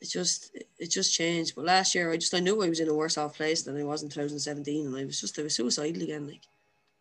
[0.00, 1.54] it just it just changed.
[1.54, 3.78] But last year I just I knew I was in a worse off place than
[3.78, 6.26] I was in 2017 and I was just I was suicidal again.
[6.26, 6.42] Like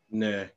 [0.09, 0.47] No.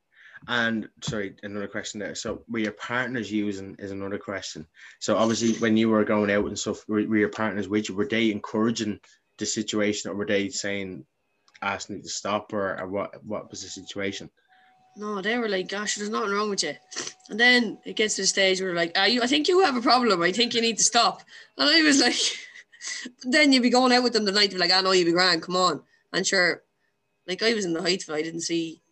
[0.49, 2.15] And sorry, another question there.
[2.15, 4.67] So were your partners using is another question.
[4.99, 7.95] So obviously when you were going out and stuff, were, were your partners with you?
[7.95, 9.01] Were they encouraging
[9.37, 11.05] the situation or were they saying
[11.61, 14.31] asking you to stop or, or what what was the situation?
[15.01, 16.75] No, they were like, gosh, there's nothing wrong with you.
[17.31, 19.81] And then it gets to the stage where like, you, I think you have a
[19.81, 20.21] problem.
[20.21, 21.23] I think you need to stop.
[21.57, 22.21] And I was like,
[23.23, 25.43] then you'd be going out with them the night, like, I know you'd be grand,
[25.43, 25.83] come on.
[26.13, 26.63] And sure,
[27.27, 28.83] like I was in the height of it, I didn't see,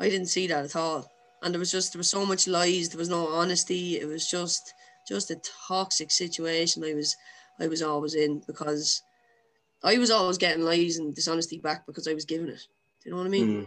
[0.00, 1.12] I didn't see that at all.
[1.42, 4.00] And there was just, there was so much lies, there was no honesty.
[4.00, 4.72] It was just,
[5.06, 7.14] just a toxic situation I was,
[7.60, 9.02] I was always in because
[9.84, 12.66] I was always getting lies and dishonesty back because I was giving it.
[13.02, 13.66] Do you know what I mean?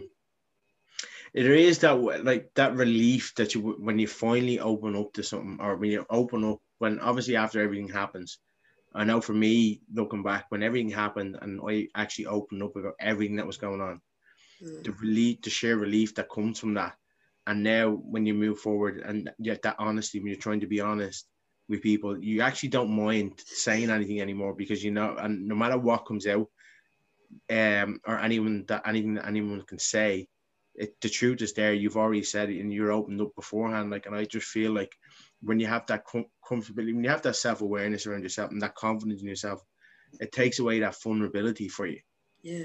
[1.32, 1.92] There is that
[2.24, 6.04] like that relief that you when you finally open up to something or when you
[6.10, 8.38] open up when obviously after everything happens.
[8.92, 12.94] I know for me looking back when everything happened and I actually opened up about
[12.98, 14.00] everything that was going on,
[14.62, 14.84] Mm.
[14.84, 16.94] the relief, the sheer relief that comes from that.
[17.46, 20.80] And now when you move forward and yet that honesty, when you're trying to be
[20.80, 21.26] honest
[21.68, 25.78] with people, you actually don't mind saying anything anymore because you know, and no matter
[25.78, 26.48] what comes out,
[27.48, 30.28] um, or anyone that anything that anyone can say,
[30.80, 31.74] it, the truth is there.
[31.74, 33.90] You've already said it, and you're opened up beforehand.
[33.90, 34.96] Like, and I just feel like
[35.42, 38.62] when you have that com- comfortability, when you have that self awareness around yourself and
[38.62, 39.62] that confidence in yourself,
[40.20, 42.00] it takes away that vulnerability for you.
[42.42, 42.64] Yeah.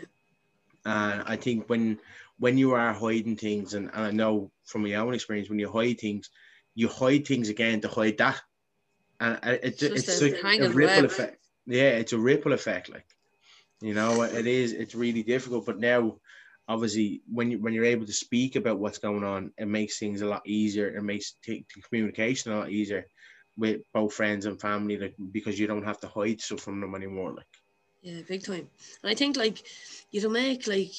[0.86, 2.00] And I think when
[2.40, 5.72] when you are hiding things, and, and I know from my own experience, when you
[5.72, 6.30] hide things,
[6.74, 8.42] you hide things again to hide that,
[9.20, 11.06] and it, It's it's, like a ripple web.
[11.06, 11.44] effect.
[11.66, 12.90] Yeah, it's a ripple effect.
[12.90, 13.08] Like,
[13.82, 14.72] you know, it is.
[14.74, 15.66] It's really difficult.
[15.66, 16.20] But now,
[16.68, 20.22] obviously, when you when you're able to speak about what's going on, it makes things
[20.22, 20.96] a lot easier.
[20.96, 21.38] It makes
[21.90, 23.06] communication a lot easier
[23.58, 26.96] with both friends and family, like because you don't have to hide stuff from them
[26.96, 27.34] anymore.
[27.36, 27.48] Like,
[28.02, 28.70] Yeah, big time.
[29.04, 29.68] And I think like
[30.12, 30.92] you'd make like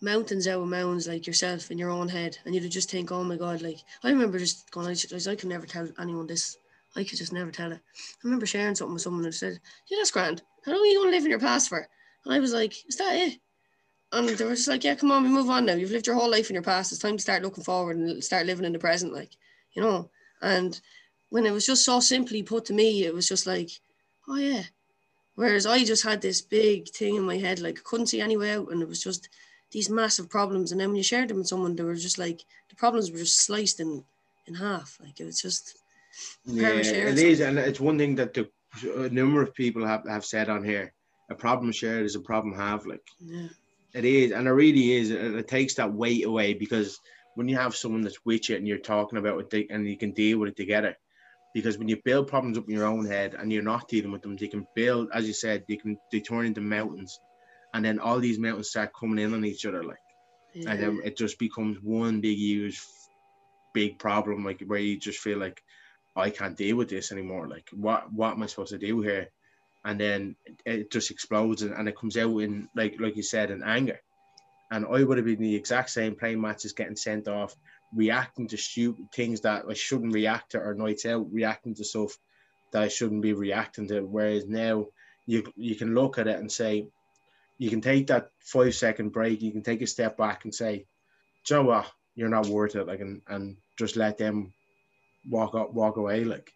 [0.00, 3.24] mountains out of mounds like yourself in your own head and you'd just think, oh
[3.24, 6.56] my god, like I remember just going, I, should- I could never tell anyone this.
[6.94, 7.80] I could just never tell it.
[7.96, 10.42] I remember sharing something with someone and said, Yeah, that's grand.
[10.64, 11.88] How long are you gonna live in your past for?
[12.24, 13.40] And I was like, Is that it?
[14.12, 15.74] And they were just like, Yeah, come on, we move on now.
[15.74, 16.92] You've lived your whole life in your past.
[16.92, 19.30] It's time to start looking forward and start living in the present, like,
[19.72, 20.10] you know.
[20.42, 20.80] And
[21.30, 23.70] when it was just so simply put to me, it was just like,
[24.28, 24.64] Oh yeah,
[25.34, 28.36] Whereas I just had this big thing in my head, like I couldn't see any
[28.36, 29.28] way out, and it was just
[29.70, 30.72] these massive problems.
[30.72, 33.18] And then when you shared them with someone, they were just like the problems were
[33.18, 34.04] just sliced in
[34.46, 34.98] in half.
[35.02, 35.78] Like it was just
[36.44, 38.48] Yeah, it is, and it's one thing that the,
[38.98, 40.92] a number of people have, have said on here.
[41.30, 42.86] A problem shared is a problem halved.
[42.86, 43.48] Like yeah,
[43.94, 45.10] it is, and it really is.
[45.10, 46.98] It, it takes that weight away because
[47.34, 50.12] when you have someone that's with you and you're talking about it and you can
[50.12, 50.96] deal with it together.
[51.54, 54.22] Because when you build problems up in your own head and you're not dealing with
[54.22, 57.20] them, they can build, as you said, they can they turn into mountains,
[57.74, 59.98] and then all these mountains start coming in on each other, like,
[60.54, 60.70] yeah.
[60.70, 62.80] and then it just becomes one big huge,
[63.74, 65.62] big problem, like where you just feel like
[66.16, 67.48] I can't deal with this anymore.
[67.48, 69.28] Like, what what am I supposed to do here?
[69.84, 73.50] And then it just explodes and, and it comes out in like like you said
[73.50, 73.98] in anger
[74.72, 77.54] and I would have been the exact same playing matches, getting sent off,
[77.94, 82.16] reacting to stupid things that I shouldn't react to, or nights out, reacting to stuff
[82.72, 84.00] that I shouldn't be reacting to.
[84.00, 84.86] Whereas now
[85.26, 86.86] you you can look at it and say,
[87.58, 90.86] you can take that five second break, you can take a step back and say,
[91.44, 91.92] Joe, what?
[92.14, 94.54] You're not worth it, like, and, and just let them
[95.28, 96.50] walk up, walk away, like.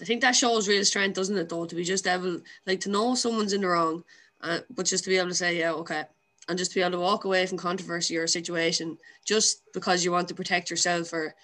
[0.00, 1.48] I think that shows real strength, doesn't it?
[1.48, 4.04] Though to be just able, like, to know someone's in the wrong,
[4.40, 6.04] uh, but just to be able to say, yeah, okay,
[6.48, 10.04] and just to be able to walk away from controversy or a situation just because
[10.04, 11.34] you want to protect yourself or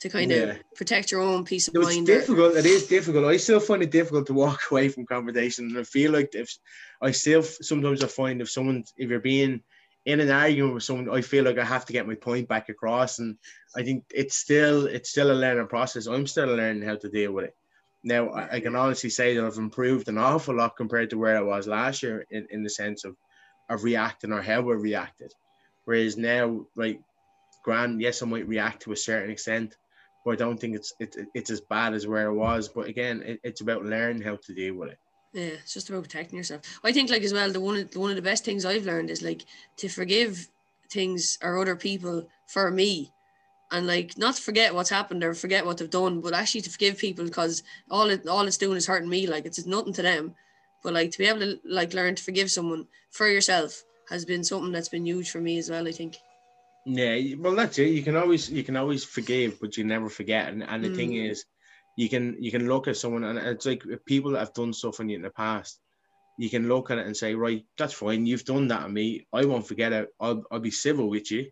[0.00, 0.36] to kind yeah.
[0.36, 2.08] of protect your own peace of no, mind.
[2.08, 2.54] It's difficult.
[2.54, 2.58] Or...
[2.58, 3.24] It is difficult.
[3.24, 5.66] I still find it difficult to walk away from conversation.
[5.66, 6.56] And I feel like if
[7.00, 9.62] I still sometimes I find if someone if you're being
[10.04, 12.68] in an argument with someone, I feel like I have to get my point back
[12.68, 13.18] across.
[13.18, 13.36] And
[13.76, 16.06] I think it's still it's still a learning process.
[16.06, 17.56] I'm still learning how to deal with it.
[18.04, 21.40] Now I, can honestly say that I've improved an awful lot compared to where I
[21.40, 23.16] was last year in, in the sense of
[23.68, 25.32] of reacting or how we reacted.
[25.84, 27.00] Whereas now, like,
[27.62, 29.76] grand, yes, I might react to a certain extent,
[30.24, 32.68] but I don't think it's it, it's as bad as where it was.
[32.68, 34.98] But again, it, it's about learning how to deal with it.
[35.32, 36.62] Yeah, it's just about protecting yourself.
[36.82, 38.86] I think, like as well, the one of the, one of the best things I've
[38.86, 39.44] learned is like
[39.76, 40.48] to forgive
[40.90, 43.12] things or other people for me,
[43.70, 46.70] and like not to forget what's happened or forget what they've done, but actually to
[46.70, 49.26] forgive people because all it all it's doing is hurting me.
[49.26, 50.34] Like it's nothing to them,
[50.82, 54.42] but like to be able to like learn to forgive someone for yourself has been
[54.42, 55.86] something that's been huge for me as well.
[55.86, 56.16] I think.
[56.86, 57.90] Yeah, well, that's it.
[57.90, 60.48] You can always you can always forgive, but you never forget.
[60.48, 60.96] And and the mm.
[60.96, 61.44] thing is,
[61.96, 65.00] you can you can look at someone, and it's like people that have done stuff
[65.00, 65.80] on you in the past.
[66.38, 68.24] You can look at it and say, right, that's fine.
[68.24, 69.26] You've done that on me.
[69.32, 70.08] I won't forget it.
[70.20, 71.50] I'll, I'll be civil with you,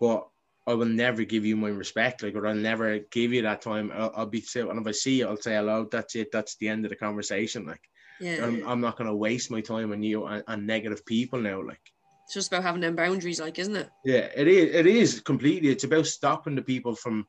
[0.00, 0.26] but
[0.68, 2.22] I will never give you my respect.
[2.22, 3.90] Like, or I'll never give you that time.
[3.94, 4.70] I'll, I'll be civil.
[4.70, 5.88] And if I see you, I'll say hello.
[5.90, 6.30] That's it.
[6.30, 7.64] That's the end of the conversation.
[7.64, 7.80] Like,
[8.20, 8.44] yeah.
[8.44, 11.62] I'm, I'm not going to waste my time on you and, and negative people now.
[11.62, 11.80] Like,
[12.26, 13.88] it's just about having them boundaries, like, isn't it?
[14.04, 14.74] Yeah, it is.
[14.74, 15.70] It is completely.
[15.70, 17.26] It's about stopping the people from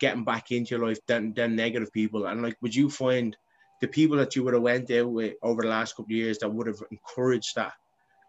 [0.00, 2.24] getting back into your life, then then negative people.
[2.24, 3.36] And like, would you find
[3.82, 6.38] the people that you would have went out with over the last couple of years
[6.38, 7.74] that would have encouraged that?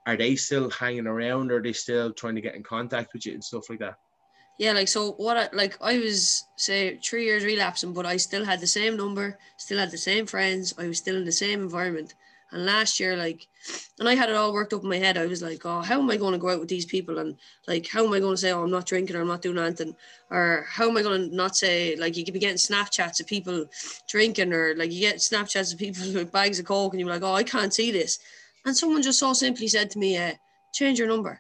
[0.06, 1.50] Are they still hanging around?
[1.50, 3.96] Or are they still trying to get in contact with you and stuff like that?
[4.60, 8.44] Yeah, like so what I like I was say three years relapsing, but I still
[8.44, 11.62] had the same number, still had the same friends, I was still in the same
[11.62, 12.14] environment.
[12.52, 13.48] And last year, like,
[14.00, 15.18] and I had it all worked up in my head.
[15.18, 17.20] I was like, oh, how am I going to go out with these people?
[17.20, 17.38] And
[17.68, 19.60] like, how am I going to say, oh, I'm not drinking or I'm not doing
[19.60, 19.96] anything?
[20.32, 23.28] Or how am I going to not say, like, you could be getting Snapchats of
[23.28, 23.66] people
[24.08, 27.22] drinking, or like you get Snapchats of people with bags of Coke, and you're like,
[27.22, 28.18] oh, I can't see this.
[28.66, 30.34] And someone just so simply said to me, uh,
[30.74, 31.40] change your number.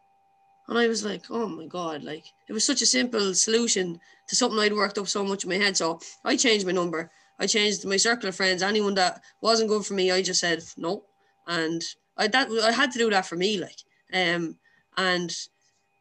[0.69, 4.35] And I was like, oh my God, like it was such a simple solution to
[4.35, 5.75] something I'd worked up so much in my head.
[5.75, 7.09] So I changed my number.
[7.39, 8.61] I changed my circle of friends.
[8.61, 11.05] Anyone that wasn't good for me, I just said no.
[11.47, 11.81] And
[12.15, 13.79] I that I had to do that for me, like.
[14.13, 14.57] Um,
[14.95, 15.35] and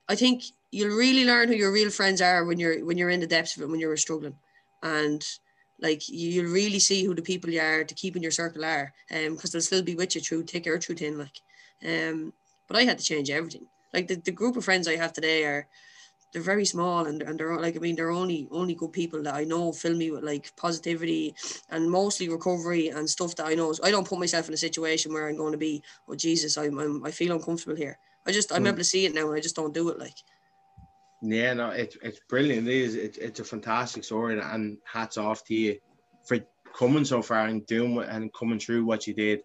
[0.07, 3.21] I think you'll really learn who your real friends are when you're when you're in
[3.21, 4.37] the depths of it, when you're struggling.
[4.83, 5.25] And
[5.81, 8.93] like you'll really see who the people you are to keep in your circle are.
[9.11, 11.41] Um, because they'll still be with you through thick or through thin, like.
[11.83, 12.35] Um,
[12.67, 15.45] but I had to change everything like the, the group of friends I have today
[15.45, 15.67] are
[16.33, 19.35] they're very small and, and they're like I mean they're only only good people that
[19.35, 21.35] I know fill me with like positivity
[21.71, 23.75] and mostly recovery and stuff that I know.
[23.83, 26.79] I don't put myself in a situation where I'm going to be oh Jesus I'm,
[26.79, 27.99] I'm I feel uncomfortable here.
[28.27, 28.69] I just I'm mm.
[28.69, 30.17] able to see it now and I just don't do it like.
[31.23, 32.69] Yeah no it's it's brilliant.
[32.69, 35.79] It is it's, it's a fantastic story and hats off to you
[36.27, 36.39] for
[36.77, 39.41] coming so far and doing and coming through what you did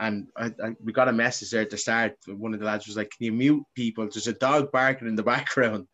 [0.00, 2.16] and I, I, we got a message there at the start.
[2.26, 5.16] One of the lads was like, "Can you mute people?" There's a dog barking in
[5.16, 5.86] the background,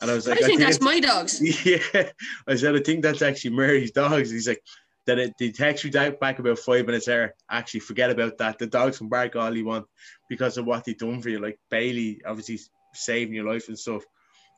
[0.00, 2.10] and I was like, "I think I that's my dogs." Yeah,
[2.46, 4.62] I said, "I think that's actually Mary's dogs." He's like,
[5.06, 7.34] "That it they text you back about five minutes there.
[7.50, 8.58] Actually, forget about that.
[8.58, 9.86] The dogs can bark all you want
[10.28, 11.38] because of what they done for you.
[11.38, 12.60] Like Bailey, obviously
[12.94, 14.02] saving your life and stuff.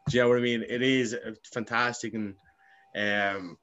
[0.08, 0.64] Do you know what I mean?
[0.68, 1.16] It is
[1.52, 2.34] fantastic and."
[2.96, 3.58] Um,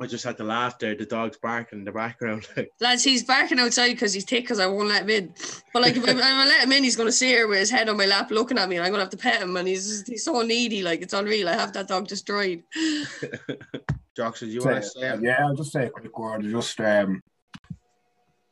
[0.00, 0.94] I just had to laugh there.
[0.94, 2.46] The dog's barking in the background.
[2.80, 5.34] Lads, he's barking outside because he's thick because I won't let him in.
[5.72, 7.70] But like, if I, I let him in, he's going to sit here with his
[7.70, 9.56] head on my lap looking at me and I'm going to have to pet him.
[9.56, 10.82] And he's he's so needy.
[10.82, 11.48] Like, it's unreal.
[11.48, 12.62] I have that dog destroyed.
[14.16, 15.22] Josh, do you want to say it?
[15.22, 16.42] Yeah, I'll just say a quick word.
[16.42, 17.22] Just, um,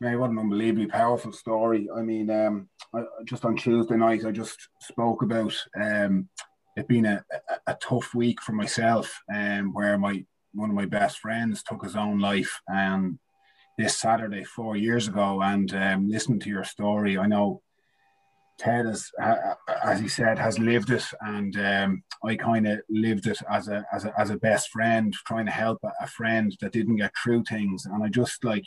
[0.01, 1.89] man, what an unbelievably powerful story.
[1.95, 6.29] I mean, um, I, just on Tuesday night, I just spoke about um,
[6.77, 10.25] it's been a, a, a, tough week for myself, um, where my
[10.55, 13.19] one of my best friends took his own life, um,
[13.77, 15.43] this Saturday four years ago.
[15.43, 17.61] And um, listening to your story, I know
[18.57, 19.11] Ted, has,
[19.85, 23.85] as he said, has lived it, and um, I kind of lived it as a,
[23.93, 27.43] as a as a best friend, trying to help a, friend that didn't get through
[27.45, 27.87] things.
[27.87, 28.65] And I just like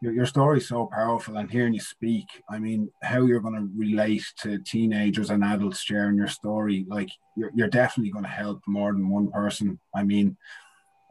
[0.00, 3.56] your, your story is so powerful, and hearing you speak, I mean, how you're going
[3.56, 8.30] to relate to teenagers and adults sharing your story, like you're, you're definitely going to
[8.30, 9.80] help more than one person.
[9.94, 10.36] I mean,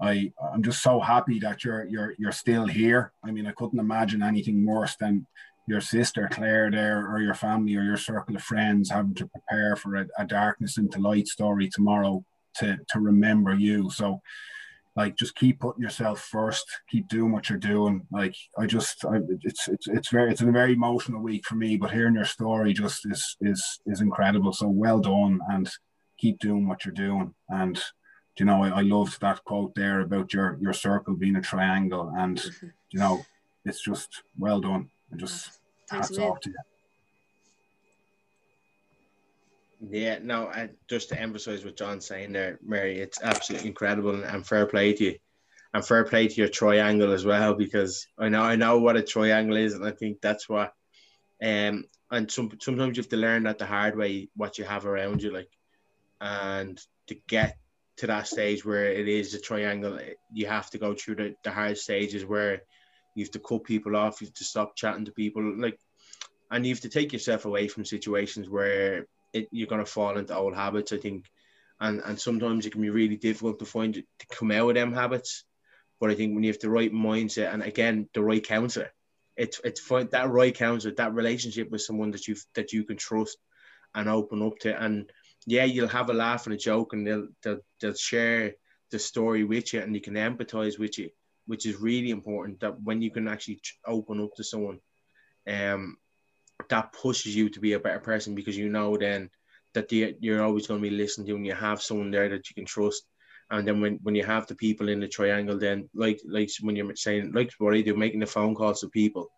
[0.02, 3.14] I I'm just so happy that you're you're you're still here.
[3.24, 5.26] I mean, I couldn't imagine anything worse than
[5.68, 9.76] your sister Claire there or your family or your circle of friends having to prepare
[9.76, 12.24] for a, a, darkness into light story tomorrow
[12.58, 13.90] to to remember you.
[13.90, 14.22] So
[14.96, 16.66] like just keep putting yourself first.
[16.90, 18.06] Keep doing what you're doing.
[18.12, 21.78] Like i just I, it's it's it's very it's a very emotional week for me
[21.78, 24.54] but hearing your story just is is is incredible.
[24.54, 25.70] So well done and
[26.20, 27.34] keep doing what you're doing.
[27.50, 27.82] And
[28.40, 32.12] you know I, I loved that quote there about your your circle being a triangle
[32.18, 32.68] and mm-hmm.
[32.92, 33.26] you know
[33.64, 35.60] it's just well done and just
[35.90, 36.56] Thanks hats off to you.
[39.90, 44.24] Yeah, no, I, just to emphasize what John's saying there, Mary, it's absolutely incredible and,
[44.24, 45.16] and fair play to you.
[45.74, 49.04] And fair play to your triangle as well, because I know I know what a
[49.04, 50.74] triangle is, and I think that's what
[51.44, 54.86] um and some, sometimes you have to learn that the hard way what you have
[54.86, 55.50] around you, like
[56.22, 57.58] and to get
[57.98, 60.00] to that stage where it is a triangle,
[60.32, 62.62] you have to go through the, the hard stages where
[63.16, 65.80] you have to cut people off, you have to stop chatting to people, like,
[66.52, 70.18] and you have to take yourself away from situations where it, you're going to fall
[70.18, 70.92] into old habits.
[70.92, 71.26] I think,
[71.80, 74.94] and and sometimes it can be really difficult to find to come out of them
[74.94, 75.44] habits.
[76.00, 78.92] But I think when you have the right mindset and again the right counselor,
[79.38, 82.98] it's it's find that right counselor, that relationship with someone that you that you can
[82.98, 83.38] trust
[83.94, 85.10] and open up to, and
[85.46, 88.54] yeah, you'll have a laugh and a joke, and they'll they'll, they'll share
[88.92, 91.10] the story with you, and you can empathize with you
[91.48, 94.80] which is really important that when you can actually open up to someone
[95.50, 95.98] um
[96.70, 99.30] that pushes you to be a better person because you know then
[99.74, 102.50] that the, you're always going to be listening to and you have someone there that
[102.50, 103.04] you can trust.
[103.52, 106.76] And then when, when you have the people in the triangle then like like when
[106.76, 109.30] you're saying like what I do making the phone calls to people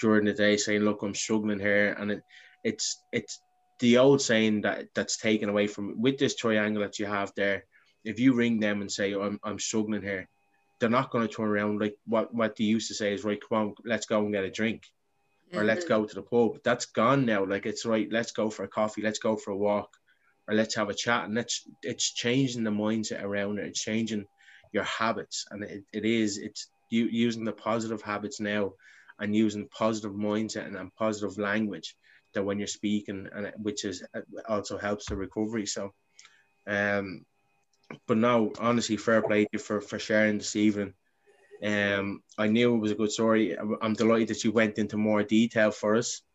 [0.00, 1.96] during the day saying look I'm struggling here.
[1.98, 2.22] And it,
[2.64, 3.40] it's it's
[3.78, 7.64] the old saying that that's taken away from with this triangle that you have there
[8.04, 10.28] if you ring them and say oh, I'm, I'm struggling here
[10.78, 13.40] they're not going to turn around like what what they used to say is right.
[13.48, 14.84] Come on, let's go and get a drink,
[15.54, 16.02] or let's mm-hmm.
[16.02, 16.62] go to the pub.
[16.64, 17.44] That's gone now.
[17.44, 18.08] Like it's right.
[18.10, 19.02] Let's go for a coffee.
[19.02, 19.96] Let's go for a walk,
[20.48, 21.24] or let's have a chat.
[21.24, 23.66] And that's it's changing the mindset around it.
[23.66, 24.26] It's changing
[24.72, 26.38] your habits, and it, it is.
[26.38, 28.72] It's you using the positive habits now,
[29.18, 31.96] and using positive mindset and, and positive language
[32.36, 34.04] that when you're speaking, and which is
[34.48, 35.66] also helps the recovery.
[35.66, 35.92] So,
[36.66, 37.24] um,
[38.06, 40.94] but no, honestly, fair play to you for, for sharing this evening.
[41.64, 43.56] Um, I knew it was a good story.
[43.82, 46.22] I'm delighted that you went into more detail for us.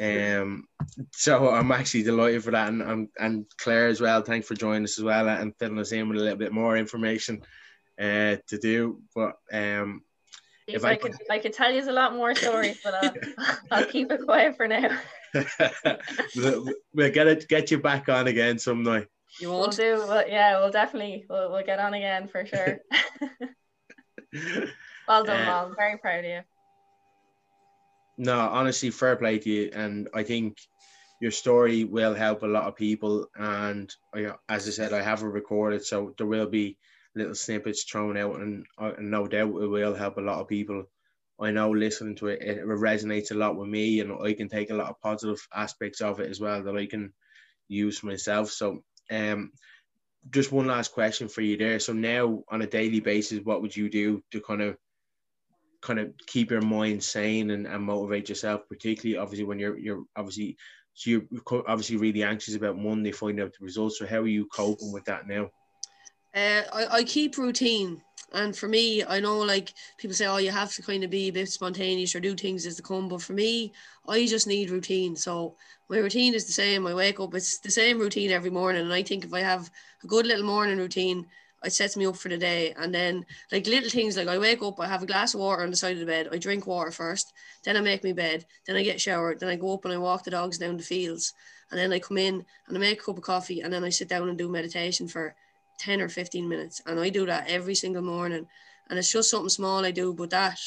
[0.00, 0.66] Um,
[1.12, 4.22] so I'm actually delighted for that, and and, and Claire as well.
[4.22, 6.76] Thanks for joining us as well and filling us in with a little bit more
[6.76, 7.42] information
[8.00, 9.00] uh, to do.
[9.14, 10.02] But um,
[10.66, 13.14] if I, I could, I could tell you a lot more stories, but I'll,
[13.70, 14.98] I'll keep it quiet for now.
[16.36, 19.06] we'll get it, get you back on again some night.
[19.38, 19.78] You won't?
[19.78, 20.06] We'll do.
[20.06, 21.24] Well, yeah, we'll definitely.
[21.28, 22.78] We'll, we'll get on again for sure.
[25.08, 25.74] well done, uh, Mom.
[25.76, 26.40] Very proud of you.
[28.18, 30.58] No, honestly, fair play to you, and I think
[31.20, 33.26] your story will help a lot of people.
[33.36, 36.76] And I, as I said, I have it recorded, so there will be
[37.14, 40.48] little snippets thrown out, and, uh, and no doubt it will help a lot of
[40.48, 40.84] people.
[41.40, 44.70] I know listening to it, it resonates a lot with me, and I can take
[44.70, 47.12] a lot of positive aspects of it as well that I can
[47.68, 48.50] use myself.
[48.50, 49.52] So um,
[50.30, 51.78] just one last question for you there.
[51.78, 54.76] So now on a daily basis, what would you do to kind of
[55.80, 60.04] kind of keep your mind sane and, and motivate yourself, particularly obviously when you're you're
[60.16, 60.56] obviously
[60.92, 61.22] so you're
[61.66, 63.98] obviously really anxious about Monday finding out the results.
[63.98, 65.48] So how are you coping with that now?
[66.34, 68.02] Uh, I, I keep routine.
[68.32, 71.28] And for me, I know like people say, oh, you have to kind of be
[71.28, 73.08] a bit spontaneous or do things as they come.
[73.08, 73.72] But for me,
[74.08, 75.16] I just need routine.
[75.16, 75.56] So
[75.88, 76.86] my routine is the same.
[76.86, 78.82] I wake up, it's the same routine every morning.
[78.82, 79.70] And I think if I have
[80.04, 81.26] a good little morning routine,
[81.62, 82.72] it sets me up for the day.
[82.78, 85.62] And then like little things like I wake up, I have a glass of water
[85.62, 86.28] on the side of the bed.
[86.32, 87.32] I drink water first,
[87.64, 89.98] then I make my bed, then I get showered, then I go up and I
[89.98, 91.34] walk the dogs down the fields.
[91.70, 93.90] And then I come in and I make a cup of coffee and then I
[93.90, 95.34] sit down and do meditation for
[95.80, 96.80] 10 or 15 minutes.
[96.86, 98.46] And I do that every single morning.
[98.88, 100.58] And it's just something small I do, but that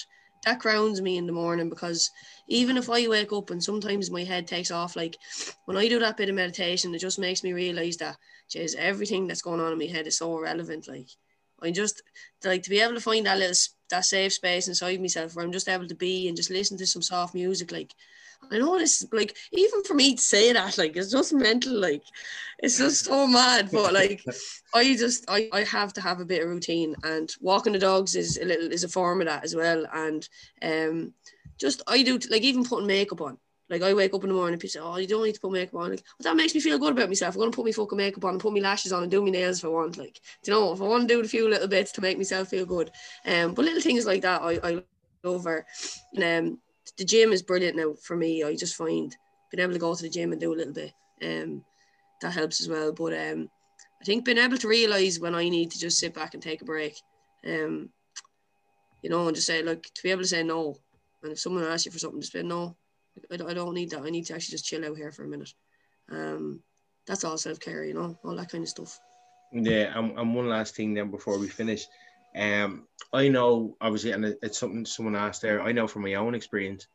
[0.46, 2.12] that grounds me in the morning because
[2.48, 5.18] even if I wake up and sometimes my head takes off, like
[5.66, 8.18] when I do that bit of meditation, it just makes me realize that,
[8.50, 10.88] geez, everything that's going on in my head is so irrelevant.
[10.88, 11.08] Like
[11.62, 12.04] I just
[12.44, 13.56] like to be able to find that little
[13.90, 16.88] that safe space inside myself where I'm just able to be and just listen to
[16.88, 17.72] some soft music.
[17.72, 17.94] Like
[18.52, 22.04] I know this like even for me to say that, like it's just mental, like
[22.60, 23.70] it's just so mad.
[23.72, 24.24] But like
[24.74, 28.16] I just I, I have to have a bit of routine and walking the dogs
[28.16, 29.86] is a little is a form of that as well.
[29.94, 30.28] And
[30.62, 31.14] um
[31.60, 33.38] just I do like even putting makeup on.
[33.70, 35.40] Like I wake up in the morning and people say, Oh, you don't need to
[35.40, 35.92] put makeup on.
[35.92, 37.36] Like, well, that makes me feel good about myself.
[37.36, 39.30] I'm gonna put my fucking makeup on and put my lashes on and do my
[39.32, 39.98] nails if I want.
[39.98, 42.18] Like, do you know, if I want to do a few little bits to make
[42.18, 42.92] myself feel good.
[43.26, 44.84] Um, but little things like that I, I
[45.24, 45.66] over.
[46.16, 46.60] And um
[46.98, 48.44] the gym is brilliant now for me.
[48.44, 49.16] I just find
[49.52, 50.94] being able to go to the gym and do a little bit.
[51.24, 51.64] Um
[52.22, 52.92] that helps as well.
[52.92, 53.50] But um
[54.04, 56.62] I think being able to realise when I need to just sit back and take
[56.62, 57.02] a break.
[57.48, 57.90] Um,
[59.02, 60.76] you know, and just say, like, to be able to say no.
[61.24, 62.76] And if someone asks you for something, just say no.
[63.32, 64.02] I don't, I don't need that.
[64.02, 65.54] I need to actually just chill out here for a minute.
[66.12, 66.62] Um,
[67.08, 69.00] that's all self care, you know, all that kind of stuff.
[69.54, 71.86] Yeah, and, and one last thing then before we finish.
[72.36, 75.62] Um, I know obviously, and it's something someone asked there.
[75.62, 76.88] I know from my own experience,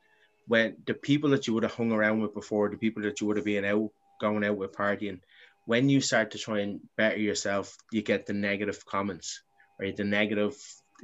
[0.47, 3.26] when the people that you would have hung around with before, the people that you
[3.26, 5.20] would have been out going out with partying,
[5.66, 9.43] when you start to try and better yourself, you get the negative comments,
[9.78, 9.97] right?
[9.97, 10.57] The negative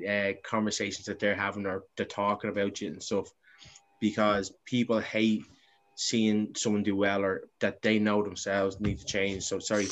[0.09, 3.29] uh, conversations that they're having or they're talking about you and stuff,
[4.01, 5.45] because people hate
[5.97, 9.45] seeing someone do well or that they know themselves need to change.
[9.45, 9.87] So sorry,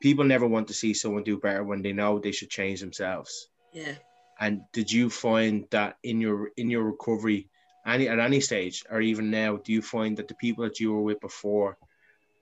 [0.00, 3.48] people never want to see someone do better when they know they should change themselves.
[3.72, 3.94] Yeah.
[4.38, 7.48] And did you find that in your in your recovery,
[7.86, 10.92] any at any stage or even now, do you find that the people that you
[10.92, 11.76] were with before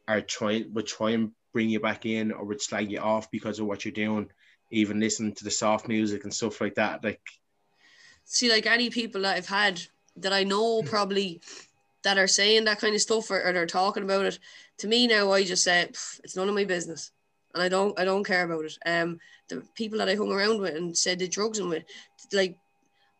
[0.06, 3.58] are trying would try and bring you back in or would slag you off because
[3.58, 4.30] of what you're doing,
[4.70, 7.02] even listening to the soft music and stuff like that.
[7.02, 7.20] Like,
[8.24, 9.82] see, like any people that I've had
[10.16, 10.86] that I know hmm.
[10.86, 11.40] probably
[12.04, 14.38] that are saying that kind of stuff or, or they're talking about it.
[14.78, 17.10] To me now, I just say it's none of my business,
[17.58, 18.78] and I don't I don't care about it.
[18.86, 21.84] Um, the people that I hung around with and said the drugs and with,
[22.32, 22.56] like,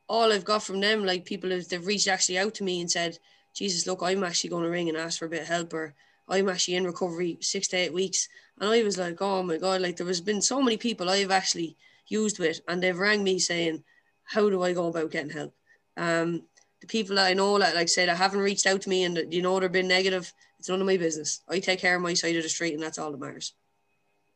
[0.09, 2.91] all I've got from them, like people have they've reached actually out to me and
[2.91, 3.19] said,
[3.55, 5.95] Jesus, look, I'm actually going to ring and ask for a bit of help or
[6.29, 8.29] I'm actually in recovery six to eight weeks.
[8.61, 11.31] And I was like, oh my God, like there has been so many people I've
[11.31, 11.77] actually
[12.07, 13.83] used with and they've rang me saying,
[14.25, 15.55] how do I go about getting help?
[15.97, 16.45] Um,
[16.81, 19.33] the people that I know that like said I haven't reached out to me and
[19.33, 21.41] you know they've been negative, it's none of my business.
[21.49, 23.55] I take care of my side of the street and that's all that matters.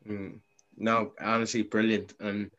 [0.08, 0.40] Mm.
[0.76, 2.14] No, honestly, brilliant.
[2.20, 2.50] And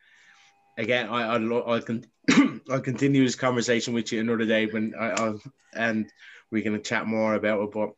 [0.78, 2.06] again, I I'll, I'll, con-
[2.70, 5.42] I'll continue this conversation with you another day when I, I'll
[5.76, 6.10] and
[6.52, 7.72] we can chat more about it.
[7.72, 7.94] But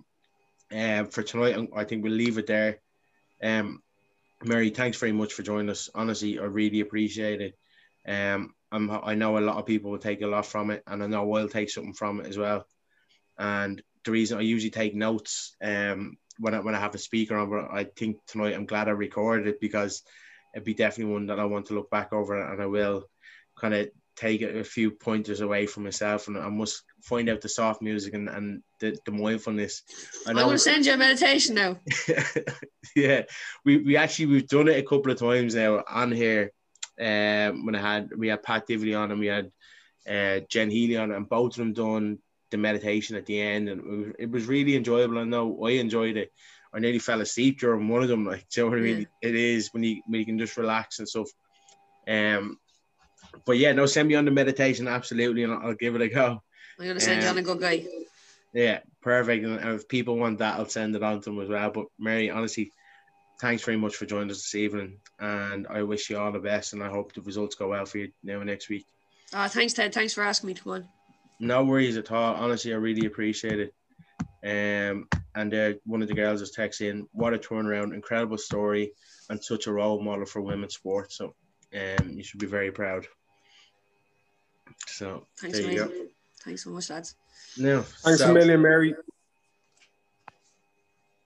[0.76, 2.80] um, for tonight, I think we'll leave it there.
[3.43, 3.82] Um,
[4.43, 5.89] Mary, thanks very much for joining us.
[5.93, 7.58] Honestly, I really appreciate it.
[8.08, 11.04] Um, I'm, I know a lot of people will take a lot from it, and
[11.04, 12.66] I know I'll take something from it as well.
[13.38, 17.38] And the reason I usually take notes um, when I, when I have a speaker
[17.38, 20.03] on, but I think tonight I'm glad I recorded it because
[20.53, 23.05] it'd be definitely one that I want to look back over, and I will
[23.57, 27.49] kind of take a few pointers away from myself and I must find out the
[27.49, 29.83] soft music and, and the, the mindfulness.
[30.25, 31.77] I I'm gonna send you a meditation now.
[32.95, 33.23] yeah.
[33.65, 36.51] We we actually we've done it a couple of times now on here.
[36.99, 39.51] Um when I had we had Pat Divilly on and we had
[40.09, 42.19] uh Jen Healy on and both of them done
[42.56, 45.20] the meditation at the end and it was, it was really enjoyable.
[45.20, 46.32] I know I enjoyed it.
[46.74, 48.26] I nearly fell asleep during one of them.
[48.26, 49.08] Like, do you know what I mean?
[49.22, 49.30] Yeah.
[49.30, 51.30] It is when you when you can just relax and stuff.
[52.08, 52.58] Um,
[53.45, 56.08] but yeah, no, send me on the meditation absolutely, and I'll, I'll give it a
[56.08, 56.41] go.
[56.80, 57.86] I'm gonna send um, you on a good guy.
[58.53, 59.45] Yeah, perfect.
[59.45, 61.72] And if people want that, I'll send it on to them as well.
[61.72, 62.72] But Mary, honestly,
[63.41, 66.74] thanks very much for joining us this evening, and I wish you all the best,
[66.74, 68.86] and I hope the results go well for you now next week.
[69.34, 69.93] Uh, thanks, Ted.
[69.93, 70.89] Thanks for asking me to come on.
[71.39, 72.36] No worries at all.
[72.36, 73.73] Honestly, I really appreciate it.
[74.43, 77.93] Um, and uh, one of the girls is texting, "What a turnaround!
[77.93, 78.93] Incredible story,
[79.29, 81.36] and such a role model for women's sports." So,
[81.73, 83.07] um, you should be very proud.
[84.88, 85.91] So thanks, there you go.
[86.43, 87.15] Thanks so much, lads.
[87.57, 88.95] No, thanks so, a million, Mary.